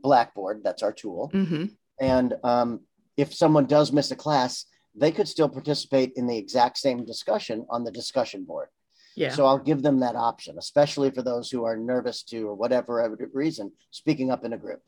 [0.08, 0.56] Blackboard.
[0.64, 1.22] That's our tool.
[1.32, 1.66] hmm
[2.00, 2.70] And um,
[3.16, 7.66] if someone does miss a class, they could still participate in the exact same discussion
[7.70, 8.68] on the discussion board.
[9.16, 12.54] yeah So I'll give them that option, especially for those who are nervous to, or
[12.54, 12.92] whatever
[13.32, 14.82] reason, speaking up in a group.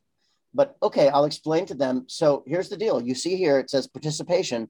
[0.54, 2.04] But okay, I'll explain to them.
[2.08, 3.00] So here's the deal.
[3.02, 4.68] You see here, it says participation.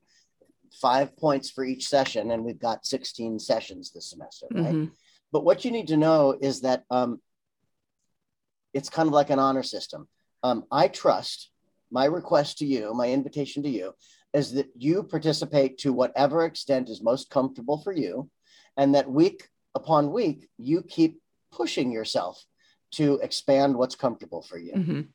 [0.80, 4.74] five points for each session, and we've got 16 sessions this semester, right?
[4.74, 4.90] Mhm.
[5.32, 7.22] But what you need to know is that um,
[8.74, 10.08] it's kind of like an honor system.
[10.42, 11.50] Um, I trust
[11.90, 13.92] my request to you, my invitation to you,
[14.33, 18.31] is that you participate to whatever extent is most comfortable for you,
[18.77, 21.20] and that week upon week, you keep
[21.53, 22.42] pushing yourself
[22.92, 24.72] to expand what's comfortable for you.
[24.72, 25.09] Mhm.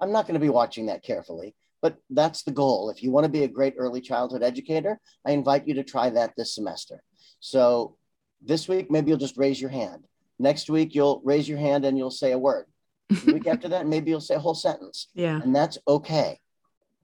[0.00, 2.90] I'm not going to be watching that carefully, but that's the goal.
[2.90, 6.10] If you want to be a great early childhood educator, I invite you to try
[6.10, 7.02] that this semester.
[7.40, 7.96] So
[8.42, 10.06] this week, maybe you'll just raise your hand.
[10.38, 12.66] Next week, you'll raise your hand and you'll say a word.
[13.08, 15.40] The week after that, maybe you'll say a whole sentence, Yeah.
[15.42, 16.40] and that's okay.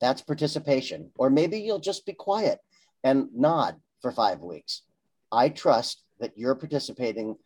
[0.00, 1.10] That's participation.
[1.16, 2.58] Or maybe you'll just be quiet
[3.04, 4.82] and nod for five weeks.
[5.30, 7.36] I trust that you're participating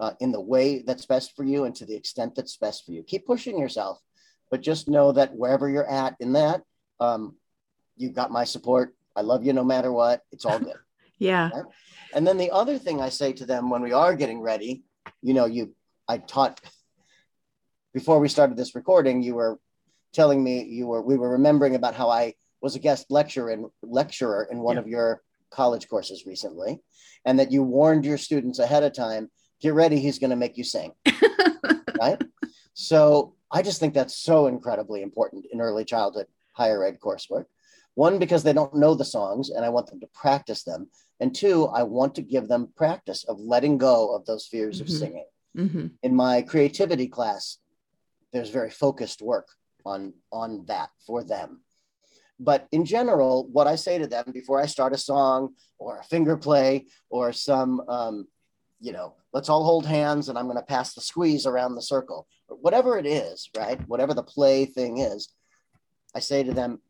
[0.00, 2.92] uh, in the way that's best for you and to the extent that's best for
[2.92, 3.02] you.
[3.02, 4.00] Keep pushing yourself,
[4.50, 6.62] but just know that wherever you're at in that,
[7.00, 7.34] um,
[7.96, 8.94] you've got my support.
[9.14, 10.22] I love you no matter what.
[10.32, 10.76] It's all good.
[11.18, 11.48] Yeah.
[12.12, 14.82] And then the other thing I say to them when we are getting ready,
[15.22, 15.74] you know, you,
[16.06, 16.60] I taught
[17.96, 19.58] before we started this recording, you were
[20.12, 23.70] telling me you were, we were remembering about how I was a guest lecturer in
[23.82, 24.82] lecturer in one Yeah.
[24.82, 26.82] of your college courses recently,
[27.24, 29.30] and that you warned your students ahead of time,
[29.62, 30.92] get ready, he's going to make you sing.
[31.98, 32.20] right?
[32.74, 37.46] So I just think that's so incredibly important in early childhood higher ed coursework.
[37.94, 40.90] One, because they don't know the songs and I want them to practice them.
[41.18, 44.86] And two, I want to give them practice of letting go of those fears of
[44.88, 44.98] Mhm.
[44.98, 45.26] singing.
[45.56, 45.90] Mhm.
[46.02, 47.56] In my creativity class,
[48.36, 49.48] there's very focused work
[49.84, 51.62] on, on that for them.
[52.38, 56.04] But in general, what I say to them before I start a song or a
[56.04, 58.28] finger play or some, um,
[58.78, 61.82] you know, let's all hold hands and I'm going to pass the squeeze around the
[61.82, 63.80] circle, whatever it is, right?
[63.88, 65.28] Whatever the play thing is,
[66.14, 66.80] I say to them,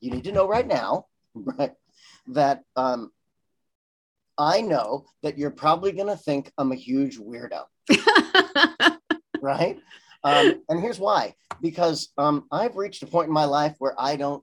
[0.00, 1.72] you need to know right now, right,
[2.28, 3.10] that um,
[4.38, 7.64] I know that you're probably going to think I'm a huge weirdo,
[9.42, 9.78] right?
[10.22, 14.16] Um, and here's why because um, I've reached a point in my life where I
[14.16, 14.42] don't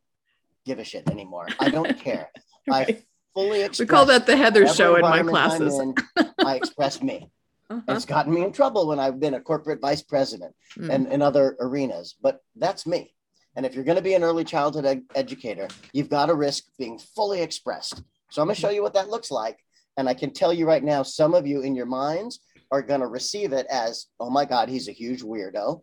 [0.65, 1.47] give a shit anymore.
[1.59, 2.29] I don't care.
[2.67, 2.89] Right.
[2.89, 5.79] I fully express We call that the Heather show in my classes.
[5.79, 5.95] in,
[6.45, 7.29] I express me.
[7.69, 7.81] Uh-huh.
[7.95, 10.89] It's gotten me in trouble when I've been a corporate vice president Mm.
[10.89, 13.13] and in other arenas, but that's me.
[13.55, 16.65] And if you're going to be an early childhood ed- educator, you've got to risk
[16.77, 18.03] being fully expressed.
[18.29, 19.57] So I'm going to show you what that looks like.
[19.97, 22.39] And I can tell you right now, some of you in your minds
[22.71, 25.81] are going to receive it as, oh my God, he's a huge weirdo.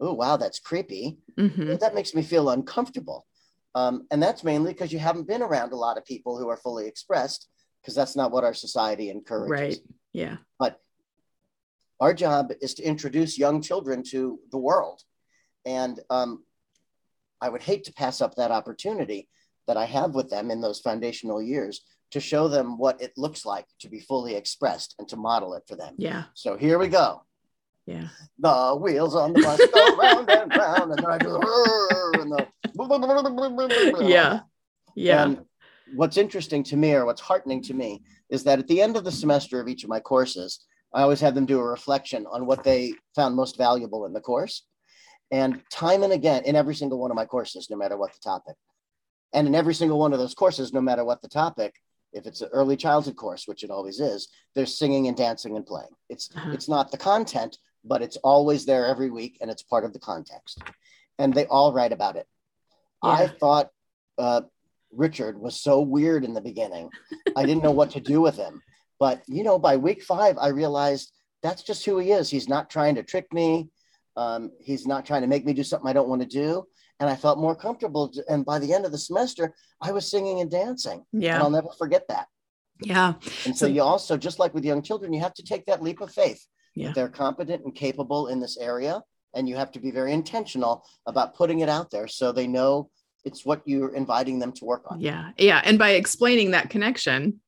[0.00, 1.18] Oh, wow, that's creepy.
[1.38, 1.78] Mhm.
[1.78, 3.26] That makes me feel uncomfortable.
[3.74, 6.56] Um, and that's mainly because you haven't been around a lot of people who are
[6.56, 7.48] fully expressed,
[7.80, 9.78] because that's not what our society encourages.
[9.78, 9.78] Right.
[10.12, 10.36] Yeah.
[10.58, 10.80] But
[12.00, 15.02] our job is to introduce young children to the world.
[15.64, 16.44] And um,
[17.40, 19.28] I would hate to pass up that opportunity
[19.66, 23.44] that I have with them in those foundational years to show them what it looks
[23.44, 25.94] like to be fully expressed and to model it for them.
[25.98, 26.24] Yeah.
[26.34, 27.22] So here we go.
[27.86, 28.08] Yeah.
[28.38, 31.34] The wheels on the bus go round and round, and then I do
[32.20, 32.48] and the
[34.08, 34.40] Yeah.
[34.94, 35.24] Yeah.
[35.24, 35.44] And
[35.94, 39.04] what's interesting to me, or what's heartening to me, is that at the end of
[39.04, 40.64] the semester of each of my courses,
[40.94, 44.20] I always have them do a reflection on what they found most valuable in the
[44.20, 44.62] course.
[45.30, 48.20] And time and again, in every single one of my courses, no matter what the
[48.20, 48.54] topic,
[49.32, 51.74] and in every single one of those courses, no matter what the topic,
[52.14, 55.66] if it's an early childhood course, which it always is, there's singing and dancing and
[55.66, 55.94] playing.
[56.08, 56.52] It's Uh-huh.
[56.52, 59.98] it's not the content, but it's always there every week, and it's part of the
[59.98, 60.62] context.
[61.18, 62.26] And they all write about it.
[63.02, 63.68] I thought
[64.16, 64.42] uh,
[64.90, 66.88] Richard was so weird in the beginning.
[67.36, 68.62] I didn't know what to do with him.
[68.98, 72.30] But, you know, by week five, I realized that's just who he is.
[72.30, 73.68] He's not trying to trick me.
[74.16, 76.66] Um, he's not trying to make me do something I don't want to do.
[77.00, 78.12] And I felt more comfortable.
[78.28, 81.04] And by the end of the semester, I was singing and dancing.
[81.12, 81.42] And Yeah.
[81.42, 82.28] I'll never forget that.
[82.80, 83.14] Yeah.
[83.44, 85.82] And so So- you also, just like with young children, you have to take that
[85.82, 86.44] leap of faith.
[86.74, 86.92] Yeah.
[86.92, 89.02] They're competent and capable in this area.
[89.34, 92.90] And you have to be very intentional about putting it out there so they know
[93.24, 95.00] it's what you're inviting them to work on.
[95.00, 95.30] Yeah.
[95.38, 95.60] Yeah.
[95.64, 97.40] And by explaining that connection,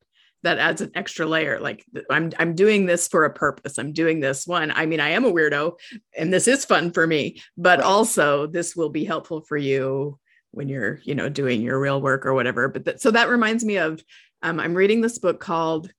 [0.47, 1.59] that adds an extra layer.
[1.61, 3.79] Like I'm I'm doing this for a purpose.
[3.79, 4.71] I'm doing this one.
[4.71, 5.73] I mean, I am a weirdo
[6.17, 7.87] and this is fun for me, but Right.
[7.87, 10.19] also this will be helpful for you
[10.53, 12.69] when you're, you know, doing your real work or whatever.
[12.69, 14.03] But that, so that reminds me of
[14.43, 15.91] um, I'm reading this book called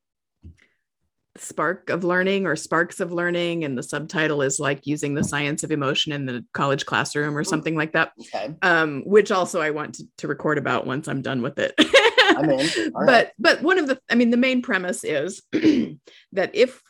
[1.37, 3.63] Spark of Learning or Sparks of Learning.
[3.63, 7.43] And the subtitle is like using the science of emotion in the college classroom or
[7.43, 7.49] Hmm.
[7.49, 8.13] something like that.
[8.19, 8.55] Okay.
[8.63, 11.73] Um, which also I want to, to record about once I'm done with it.
[12.93, 13.31] But right.
[13.39, 16.81] but one of the i mean the main premise is that if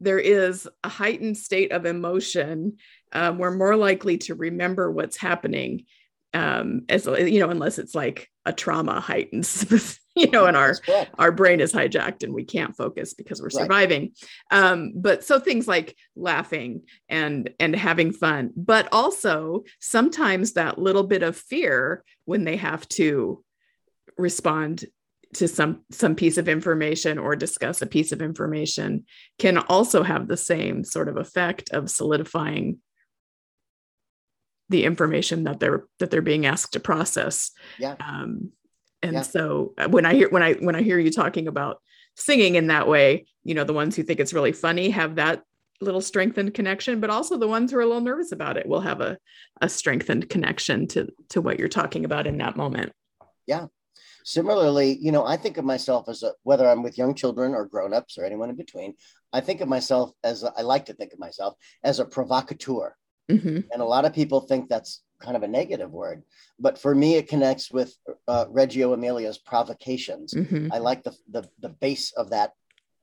[0.00, 2.76] there is a heightened state of emotion
[3.12, 5.84] um, we're more likely to remember what's happening
[6.34, 9.48] um, as you know unless it's like a trauma heightened
[10.16, 10.74] you know, and our
[11.18, 13.64] our brain is hijacked and we can't focus because we're Right.
[13.64, 14.12] surviving
[14.50, 21.02] um but so things like laughing and and having fun but also sometimes that little
[21.04, 23.44] bit of fear when they have to
[24.16, 24.86] respond
[25.34, 29.04] to some some piece of information or discuss a piece of information
[29.38, 32.78] can also have the same sort of effect of solidifying
[34.68, 37.96] the information that they're that they're being asked to process Yeah.
[38.00, 38.50] um
[39.02, 39.22] and Yeah.
[39.22, 41.80] so uh, when i hear when i when i hear you talking about
[42.16, 45.42] singing in that way you know the ones who think it's really funny have that
[45.80, 48.80] little strengthened connection but also the ones who are a little nervous about it will
[48.80, 49.18] have a,
[49.60, 52.92] a strengthened connection to to what you're talking about in that moment
[54.26, 57.64] Similarly, you know, I think of myself as a, whether I'm with young children or
[57.64, 58.94] grown-ups or anyone in between,
[59.32, 61.54] I think of myself as a, I like to think of myself
[61.84, 62.96] as a provocateur.
[63.30, 63.68] Mhm.
[63.72, 66.24] And a lot of people think that's kind of a negative word,
[66.58, 67.94] but for me, it connects with
[68.26, 70.34] uh, Reggio Emilia's provocations.
[70.34, 70.70] Mhm.
[70.72, 72.50] I like the, the the base of that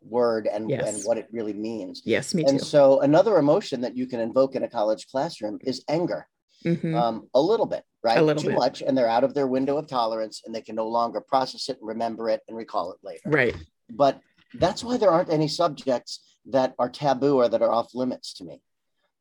[0.01, 0.85] word and Yes.
[0.87, 2.01] and what it really means.
[2.03, 5.57] yes me too And so, another emotion that you can invoke in a college classroom
[5.61, 6.27] is anger.
[6.63, 6.95] Mhm.
[6.95, 8.21] um, a little bit, right?
[8.21, 8.55] little Too bit.
[8.55, 11.69] much, and they're out of their window of tolerance, and they can no longer process
[11.69, 13.29] it and remember it and recall it later.
[13.29, 13.55] right
[13.89, 14.21] But
[14.55, 18.43] that's why there aren't any subjects that are taboo or that are off limits to
[18.43, 18.61] me.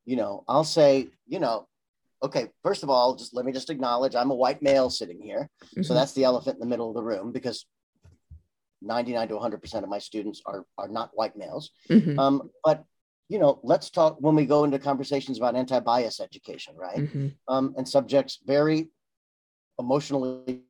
[0.04, 1.68] You know, I'll say, you know,
[2.22, 5.48] okay, first of all, just let me just acknowledge I'm a white male sitting here,
[5.82, 5.96] so Mhm.
[5.96, 7.66] that's the elephant in the middle of the room because
[8.80, 11.70] 99 to 100 percent of my students are are not white males.
[11.88, 12.18] Mhm.
[12.18, 12.84] Um, but
[13.32, 16.98] you know, let's talk when we go into conversations about anti-bias education, right?
[16.98, 17.34] Mhm.
[17.48, 18.90] um, and subjects very
[19.78, 20.60] emotionally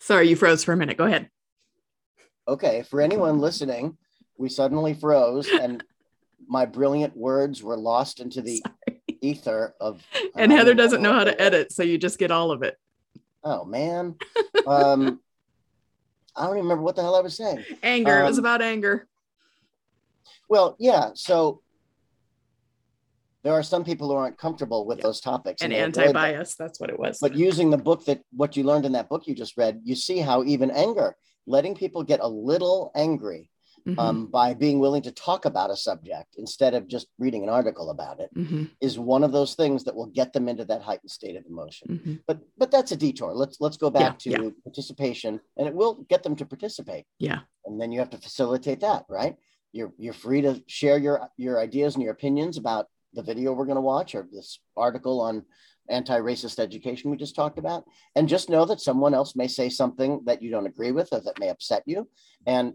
[0.00, 0.96] sorry you froze for a minute.
[0.96, 1.30] Go ahead.
[2.48, 3.96] Okay for anyone listening
[4.36, 5.84] we suddenly froze and
[6.48, 8.62] my brilliant words were lost into the
[9.20, 10.04] ether of
[10.34, 12.76] and heather doesn't know how to edit so you just get all of it.
[13.44, 14.16] Oh man.
[14.66, 15.20] Um
[16.38, 17.64] i don't even remember what the hell i was saying.
[17.82, 18.20] Anger.
[18.20, 19.06] It was Um, about anger.
[20.48, 21.60] well yeah so
[23.44, 25.80] there are some people who aren't comfortable with those topics and them.
[25.84, 27.18] anti-bias that's what it was.
[27.20, 29.94] But using the book that what you learned in that book you just read you
[29.94, 31.16] see how even anger
[31.46, 33.50] letting people get a little angry
[33.88, 33.98] Mhm.
[33.98, 37.90] um, by being willing to talk about a subject instead of just reading an article
[37.90, 38.70] about it Mhm.
[38.80, 41.88] is one of those things that will get them into that heightened state of emotion.
[41.88, 42.22] Mhm.
[42.26, 43.32] but but that's a detour.
[43.34, 47.06] Let's let's go back Yeah, to participation and it will get them to participate.
[47.18, 47.40] Yeah.
[47.64, 49.36] And then you have to facilitate that right?
[49.72, 53.64] You're you're free to share your your ideas and your opinions about the video we're
[53.64, 55.44] going to watch or this article on
[55.90, 57.86] anti-racist education we just talked about.
[58.14, 61.20] And just know that someone else may say something that you don't agree with or
[61.20, 62.10] that may upset you.
[62.46, 62.74] And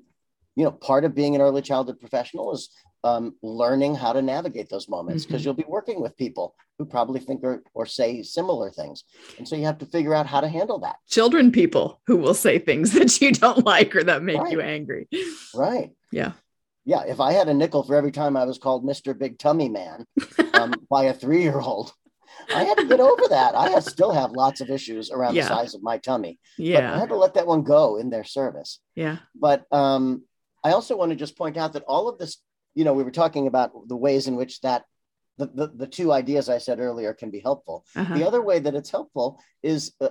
[0.56, 2.70] you know part of being an early childhood professional is
[3.06, 5.45] um, learning how to navigate those moments because Mhm.
[5.45, 9.04] you'll be working with people who probably think or, or say similar things
[9.38, 12.34] and so you have to figure out how to handle that children people who will
[12.34, 15.08] say things that you don't like or that make you angry
[15.54, 16.34] right yeah
[16.86, 19.18] yeah, if I had a nickel for every time I was called Mr.
[19.18, 20.06] Big Tummy Man
[20.54, 21.93] um, by a three year old,
[22.54, 23.56] I had to get over that.
[23.56, 25.43] I still have lots of issues around Yeah.
[25.43, 28.26] the size of my tummy, but I had to let that one go in their
[28.26, 28.80] service.
[28.95, 30.24] yeah But um,
[30.64, 32.38] I also want to just point out that all of this,
[32.74, 34.86] you know, we were talking about the ways in which that
[35.38, 37.86] the, the, the two ideas I said earlier can be helpful.
[37.95, 38.14] uh-huh.
[38.14, 40.09] The other way that it's helpful is uh,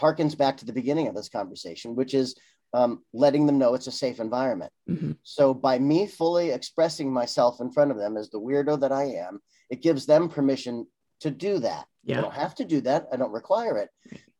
[0.00, 2.36] harkens back to the beginning of this conversation, which is
[2.74, 4.72] um, letting them know it's a safe environment.
[4.88, 5.16] Mhm.
[5.22, 9.04] So by me fully expressing myself in front of them as the weirdo that I
[9.04, 10.86] am, it gives them permission
[11.20, 11.86] to do that.
[12.08, 13.06] I don't have to do that.
[13.12, 13.90] I don't require it.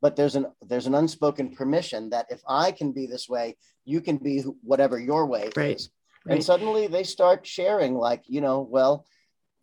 [0.00, 4.00] But there's an there's an unspoken permission that if I can be this way, you
[4.00, 5.76] can be whatever your way Right.
[5.76, 5.90] is.
[6.24, 9.06] right And suddenly they start sharing, like, you know, well,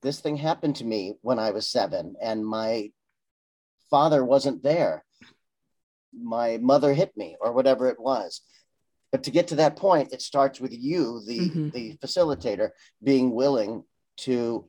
[0.02, 2.92] this thing happened to me when I was seven, and my
[3.90, 5.06] father wasn't there.
[6.12, 8.42] My mother hit me, or whatever it was.
[9.12, 11.72] But to get to that point, it starts with you, the Mhm.
[11.72, 13.86] the facilitator, being willing
[14.18, 14.68] to,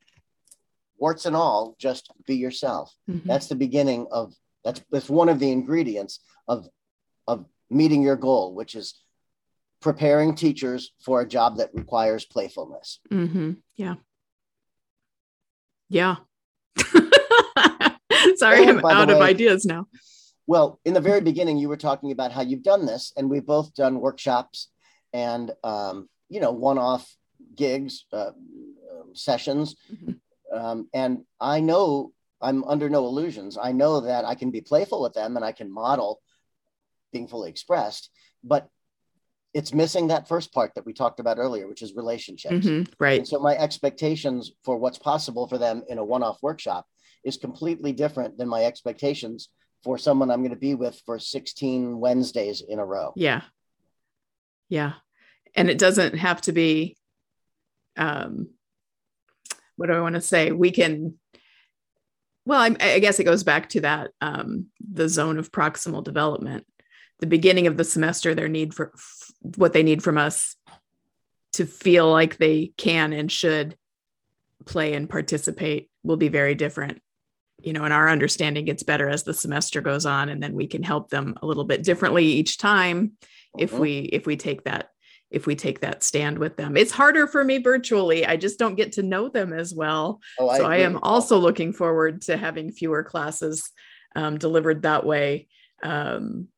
[0.99, 2.95] warts and all, just be yourself.
[3.09, 3.25] Mhm.
[3.25, 4.35] That's the beginning of
[4.65, 6.69] that's that's one of the ingredients of
[7.27, 8.95] of meeting your goal, which is
[9.81, 13.01] preparing teachers for a job that requires playfulness.
[13.11, 13.53] Mm-hmm.
[13.77, 13.95] Yeah.
[15.91, 16.17] Yeah.
[18.37, 19.87] Sorry, And I'm by the out of ideas now.
[20.47, 23.47] Well, in the very beginning, you were talking about how you've done this, and we've
[23.47, 24.69] both done workshops
[25.13, 27.15] and um, you know one-off
[27.55, 28.33] gigs, uh,
[28.93, 30.19] um, sessions, Mhm.
[30.55, 33.59] Um, and I know I'm under no illusions.
[33.61, 36.21] I know that I can be playful with them, and I can model
[37.13, 38.11] being fully expressed,
[38.43, 38.69] but
[39.55, 42.67] it's missing that first part that we talked about earlier, which is relationships.
[42.67, 42.93] Mhm.
[42.99, 43.19] Right.
[43.19, 46.87] And so my expectations for what's possible for them in a one-off workshop
[47.23, 49.49] is completely different than my expectations
[49.85, 53.13] for someone I'm going to be with for 16 Wednesdays in a row.
[53.15, 53.43] Yeah.
[54.69, 54.95] Yeah.
[55.55, 56.97] And it doesn't have to be
[57.97, 58.49] um
[59.77, 60.53] what do I want to say?
[60.53, 61.19] We can
[62.47, 66.67] well, I, I guess it goes back to that um the zone of proximal development.
[67.21, 70.57] The beginning of the semester, their need for f- what they need from us
[71.55, 73.77] to feel like they can and should
[74.67, 77.01] play and participate will be very different
[77.63, 80.67] you know and our understanding gets better as the semester goes on and then we
[80.67, 83.13] can help them a little bit differently each time
[83.59, 83.79] if Mhm.
[83.79, 84.91] we if we take that
[85.31, 86.77] if we take that stand with them.
[86.77, 88.25] It's harder for me virtually.
[88.27, 90.21] I just don't get to know them as well.
[90.39, 93.71] Oh, so i am also looking forward to having fewer classes
[94.15, 95.49] um, delivered that way.
[95.83, 96.49] Um,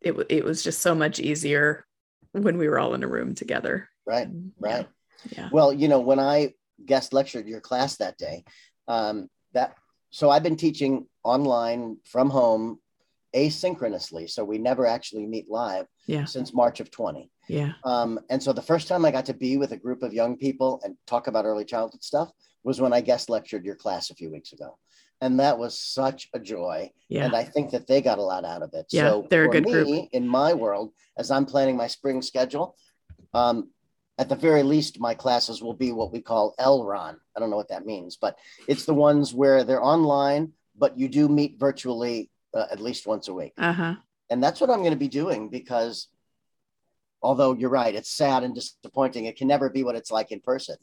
[0.00, 1.86] it, it was just so much easier
[2.32, 3.88] when we were all in a room together.
[4.06, 4.88] Right, Yeah, right.
[5.30, 5.48] yeah.
[5.52, 6.54] Well, you know, when I
[6.84, 8.44] guest lectured your class that day,
[8.88, 9.76] um, that
[10.10, 12.78] so I've been teaching online from home
[13.34, 14.30] asynchronously.
[14.30, 16.24] So we never actually meet live yeah.
[16.24, 17.30] since March of 20.
[17.48, 20.12] Yeah Um, and so the first time I got to be with a group of
[20.12, 22.30] young people and talk about early childhood stuff
[22.62, 24.78] was when I guest lectured your class a few weeks ago.
[25.20, 26.90] And that was such a joy.
[27.08, 28.86] yeah And I think that they got a lot out of it.
[28.90, 30.08] Yeah, so they're a for good me, group.
[30.12, 32.76] in my world, as I'm planning my spring schedule,
[33.32, 33.70] um,
[34.18, 37.16] at the very least, my classes will be what we call LRON.
[37.36, 38.38] I don't know what that means, but
[38.68, 43.28] it's the ones where they're online, but you do meet virtually uh, at least once
[43.28, 43.52] a week.
[43.58, 43.94] uh-huh
[44.30, 46.08] And that's what I'm going to be doing because
[47.24, 49.24] although you're right, it's sad and disappointing.
[49.24, 50.76] It can never be what it's like in person.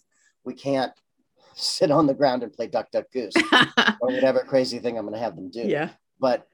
[0.44, 0.92] We can't
[1.56, 3.36] sit on the ground and play duck, duck, goose
[4.02, 5.62] or whatever crazy thing I'm going to have them do.
[5.62, 5.90] yeah
[6.20, 6.48] But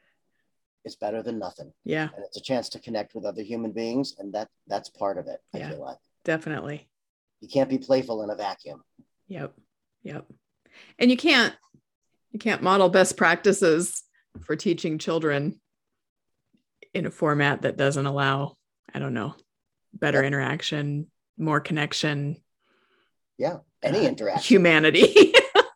[0.84, 1.72] it's better than nothing.
[1.86, 4.16] yeah And it's a chance to connect with other human beings.
[4.20, 5.40] And that that's part of it.
[5.54, 5.70] I Yeah.
[5.70, 6.90] feel like definitely
[7.40, 8.82] you can't be playful in a vacuum.
[9.28, 9.54] Yep.
[10.04, 10.26] Yep.
[11.00, 11.56] And you can't
[12.32, 14.04] you can't model best practices
[14.42, 15.60] for teaching children
[16.94, 18.56] in a format that doesn't allow,
[18.94, 19.36] I don't know,
[19.94, 20.28] better Yep.
[20.28, 21.08] interaction,
[21.38, 22.38] more connection,
[23.38, 23.58] Yeah.
[23.84, 24.42] Any uh, interaction.
[24.56, 25.34] humanity.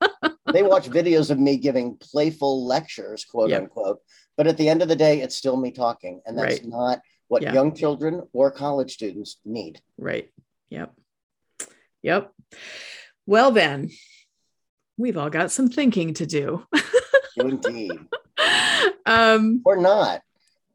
[0.53, 3.62] they watch videos of me giving playful lectures, quote Yep.
[3.62, 3.99] unquote.
[4.38, 6.22] But at the end of the day, it's still me talking.
[6.26, 6.66] And that's Right.
[6.68, 7.53] not what Yeah.
[7.53, 9.82] young children or college students need.
[9.97, 10.32] right.
[10.70, 10.93] Yep.
[12.01, 12.34] Yep.
[13.28, 13.91] Well then,
[14.97, 16.66] we've all got some thinking to do.
[17.38, 17.91] Indeed.
[19.05, 20.22] um or not.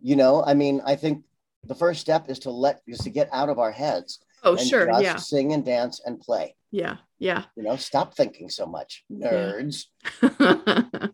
[0.01, 1.25] You know, I mean, I think
[1.67, 4.87] the first step is to let is to get out of our heads oh sure,
[4.87, 5.17] just yeah.
[5.17, 6.55] sing and dance and play.
[6.71, 6.97] Yeah.
[7.19, 7.45] Yeah.
[7.57, 9.85] You know, stop thinking so much, nerds.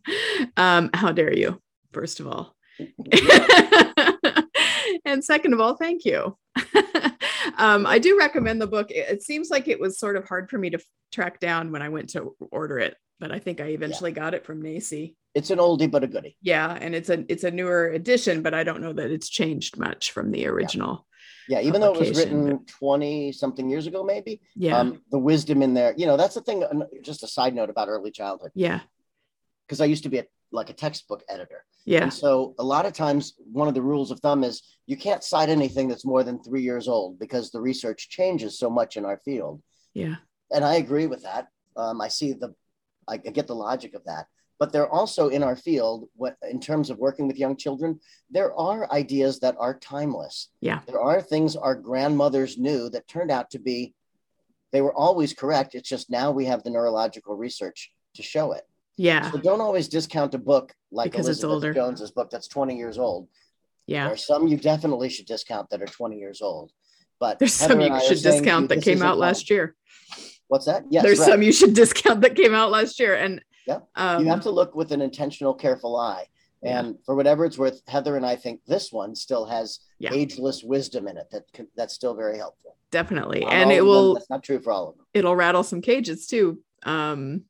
[0.56, 1.60] um, how dare you,
[1.92, 2.54] first of all.
[5.04, 6.36] and second of all, thank you.
[7.56, 8.90] um, I do recommend the book.
[8.90, 10.80] It, it seems like it was sort of hard for me to
[11.12, 14.44] track down when I went to order it, but I think I eventually got it
[14.44, 15.14] from NAEYC.
[15.32, 16.36] It's an oldie but a goodie.
[16.42, 19.78] Yeah, and it's a it's a newer edition, but I don't know that it's changed
[19.78, 21.06] much from the original.
[21.48, 24.40] Yeah, even though it was written 20 something years ago, maybe.
[24.56, 26.64] Yeah, Um, the wisdom in there, you know, that's the thing.
[27.02, 28.80] Just a side note about early childhood, yeah,
[29.66, 31.64] because I used to be a, like a textbook editor.
[31.84, 34.96] yeah, And so a lot of times, one of the rules of thumb is you
[34.96, 38.96] can't cite anything that's more than three years old because the research changes so much
[38.96, 39.62] in our field.
[39.94, 40.16] yeah,
[40.50, 41.46] And I agree with that.
[41.76, 42.54] Um, I see the,
[43.08, 44.26] I get the logic of that.
[44.58, 47.98] But there are also in our field, what in terms of working with young children,
[48.30, 50.50] there are ideas that are timeless.
[50.60, 50.80] Yeah.
[50.86, 53.94] There are things our grandmothers knew that turned out to be,
[54.70, 55.74] they were always correct.
[55.74, 58.62] It's just now we have the neurological research to show it.
[58.96, 61.74] yeah, So don't always discount a book like Because it's Elizabeth older.
[61.74, 63.28] Jones's book that's 20 years old.
[63.88, 64.04] yeah.
[64.04, 66.70] There are some you definitely should discount that are 20 years old.
[67.18, 69.74] But There's Heather some you I should discount you, that came out last year.
[70.52, 70.84] What's that?
[70.90, 71.30] Yes, There's right.
[71.30, 73.78] some you should discount that came out last year, and Yeah.
[73.96, 76.26] um, you have to look with an intentional, careful eye.
[76.62, 80.12] And for whatever it's worth, Heather and I think this one still has Yeah.
[80.12, 81.44] ageless wisdom in it that
[81.74, 82.76] that's still very helpful.
[82.90, 85.06] definitely, Not and it of them, will That's not true for all of them.
[85.14, 86.62] it'll rattle some cages too.
[86.82, 87.44] Um,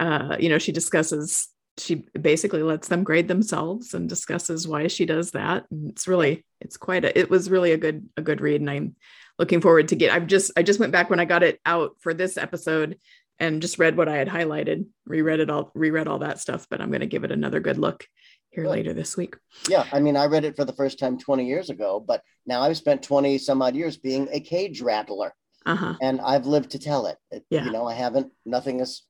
[0.00, 1.46] uh, you know, she discusses.
[1.78, 5.66] She basically lets them grade themselves and discusses why she does that.
[5.70, 7.16] And it's really, it's quite a.
[7.16, 8.96] It was really a good, a good read, and I'm
[9.40, 10.12] looking forward to get.
[10.12, 12.98] I've just, I just went back when I got it out for this episode,
[13.38, 16.66] and just read what I had highlighted, reread it all, reread all that stuff.
[16.68, 18.06] But I'm going to give it another good look
[18.50, 19.36] here later this week.
[19.68, 19.86] Yeah.
[19.92, 22.76] I mean, I read it for the first time 20 years ago, but now I've
[22.76, 25.32] spent 20 some odd years being a cage rattler
[25.64, 25.94] Uh huh.
[26.02, 27.16] and I've lived to tell it.
[27.30, 27.64] It- Yeah.
[27.64, 29.02] You know, I haven't, nothing has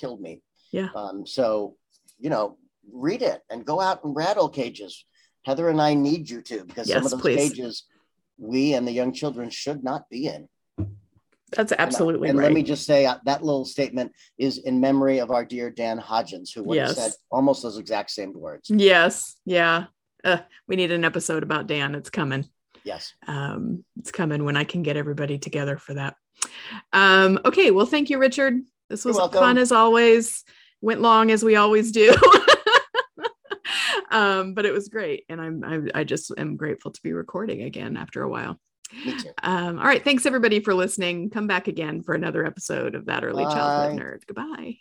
[0.00, 0.42] killed me.
[0.72, 0.88] Yeah.
[0.96, 1.76] Um, so,
[2.18, 2.56] you know,
[2.90, 5.04] read it and go out and rattle cages.
[5.44, 7.50] Heather and I need you to because some of those please.
[7.50, 7.84] cages
[8.38, 10.48] we and the young children should not be in.
[11.52, 12.44] That's absolutely and right.
[12.44, 15.98] let me just say uh, that little statement is in memory of our dear Dan
[15.98, 16.88] Hodgins, who would Yes.
[16.88, 18.68] have said almost those exact same words.
[18.70, 19.36] yes.
[19.46, 19.84] Yeah.
[20.22, 21.94] Uh, we need an episode about Dan.
[21.94, 22.46] It's coming.
[22.84, 23.14] Yes.
[23.26, 26.16] Um, it's coming when I can get everybody together for that.
[26.92, 27.70] Um, okay.
[27.70, 28.60] Well, thank you, Richard.
[28.90, 30.44] This was fun as always.
[30.80, 32.14] Went long as we always do.
[34.10, 35.24] um, but it was great.
[35.28, 38.58] And I'm, I, I just am grateful to be recording again after a while.
[39.04, 39.30] Me too.
[39.42, 40.02] Um, all right.
[40.02, 41.30] Thanks everybody for listening.
[41.30, 44.26] Come back again for another episode of That Early Childhood Nerd.
[44.26, 44.78] Goodbye.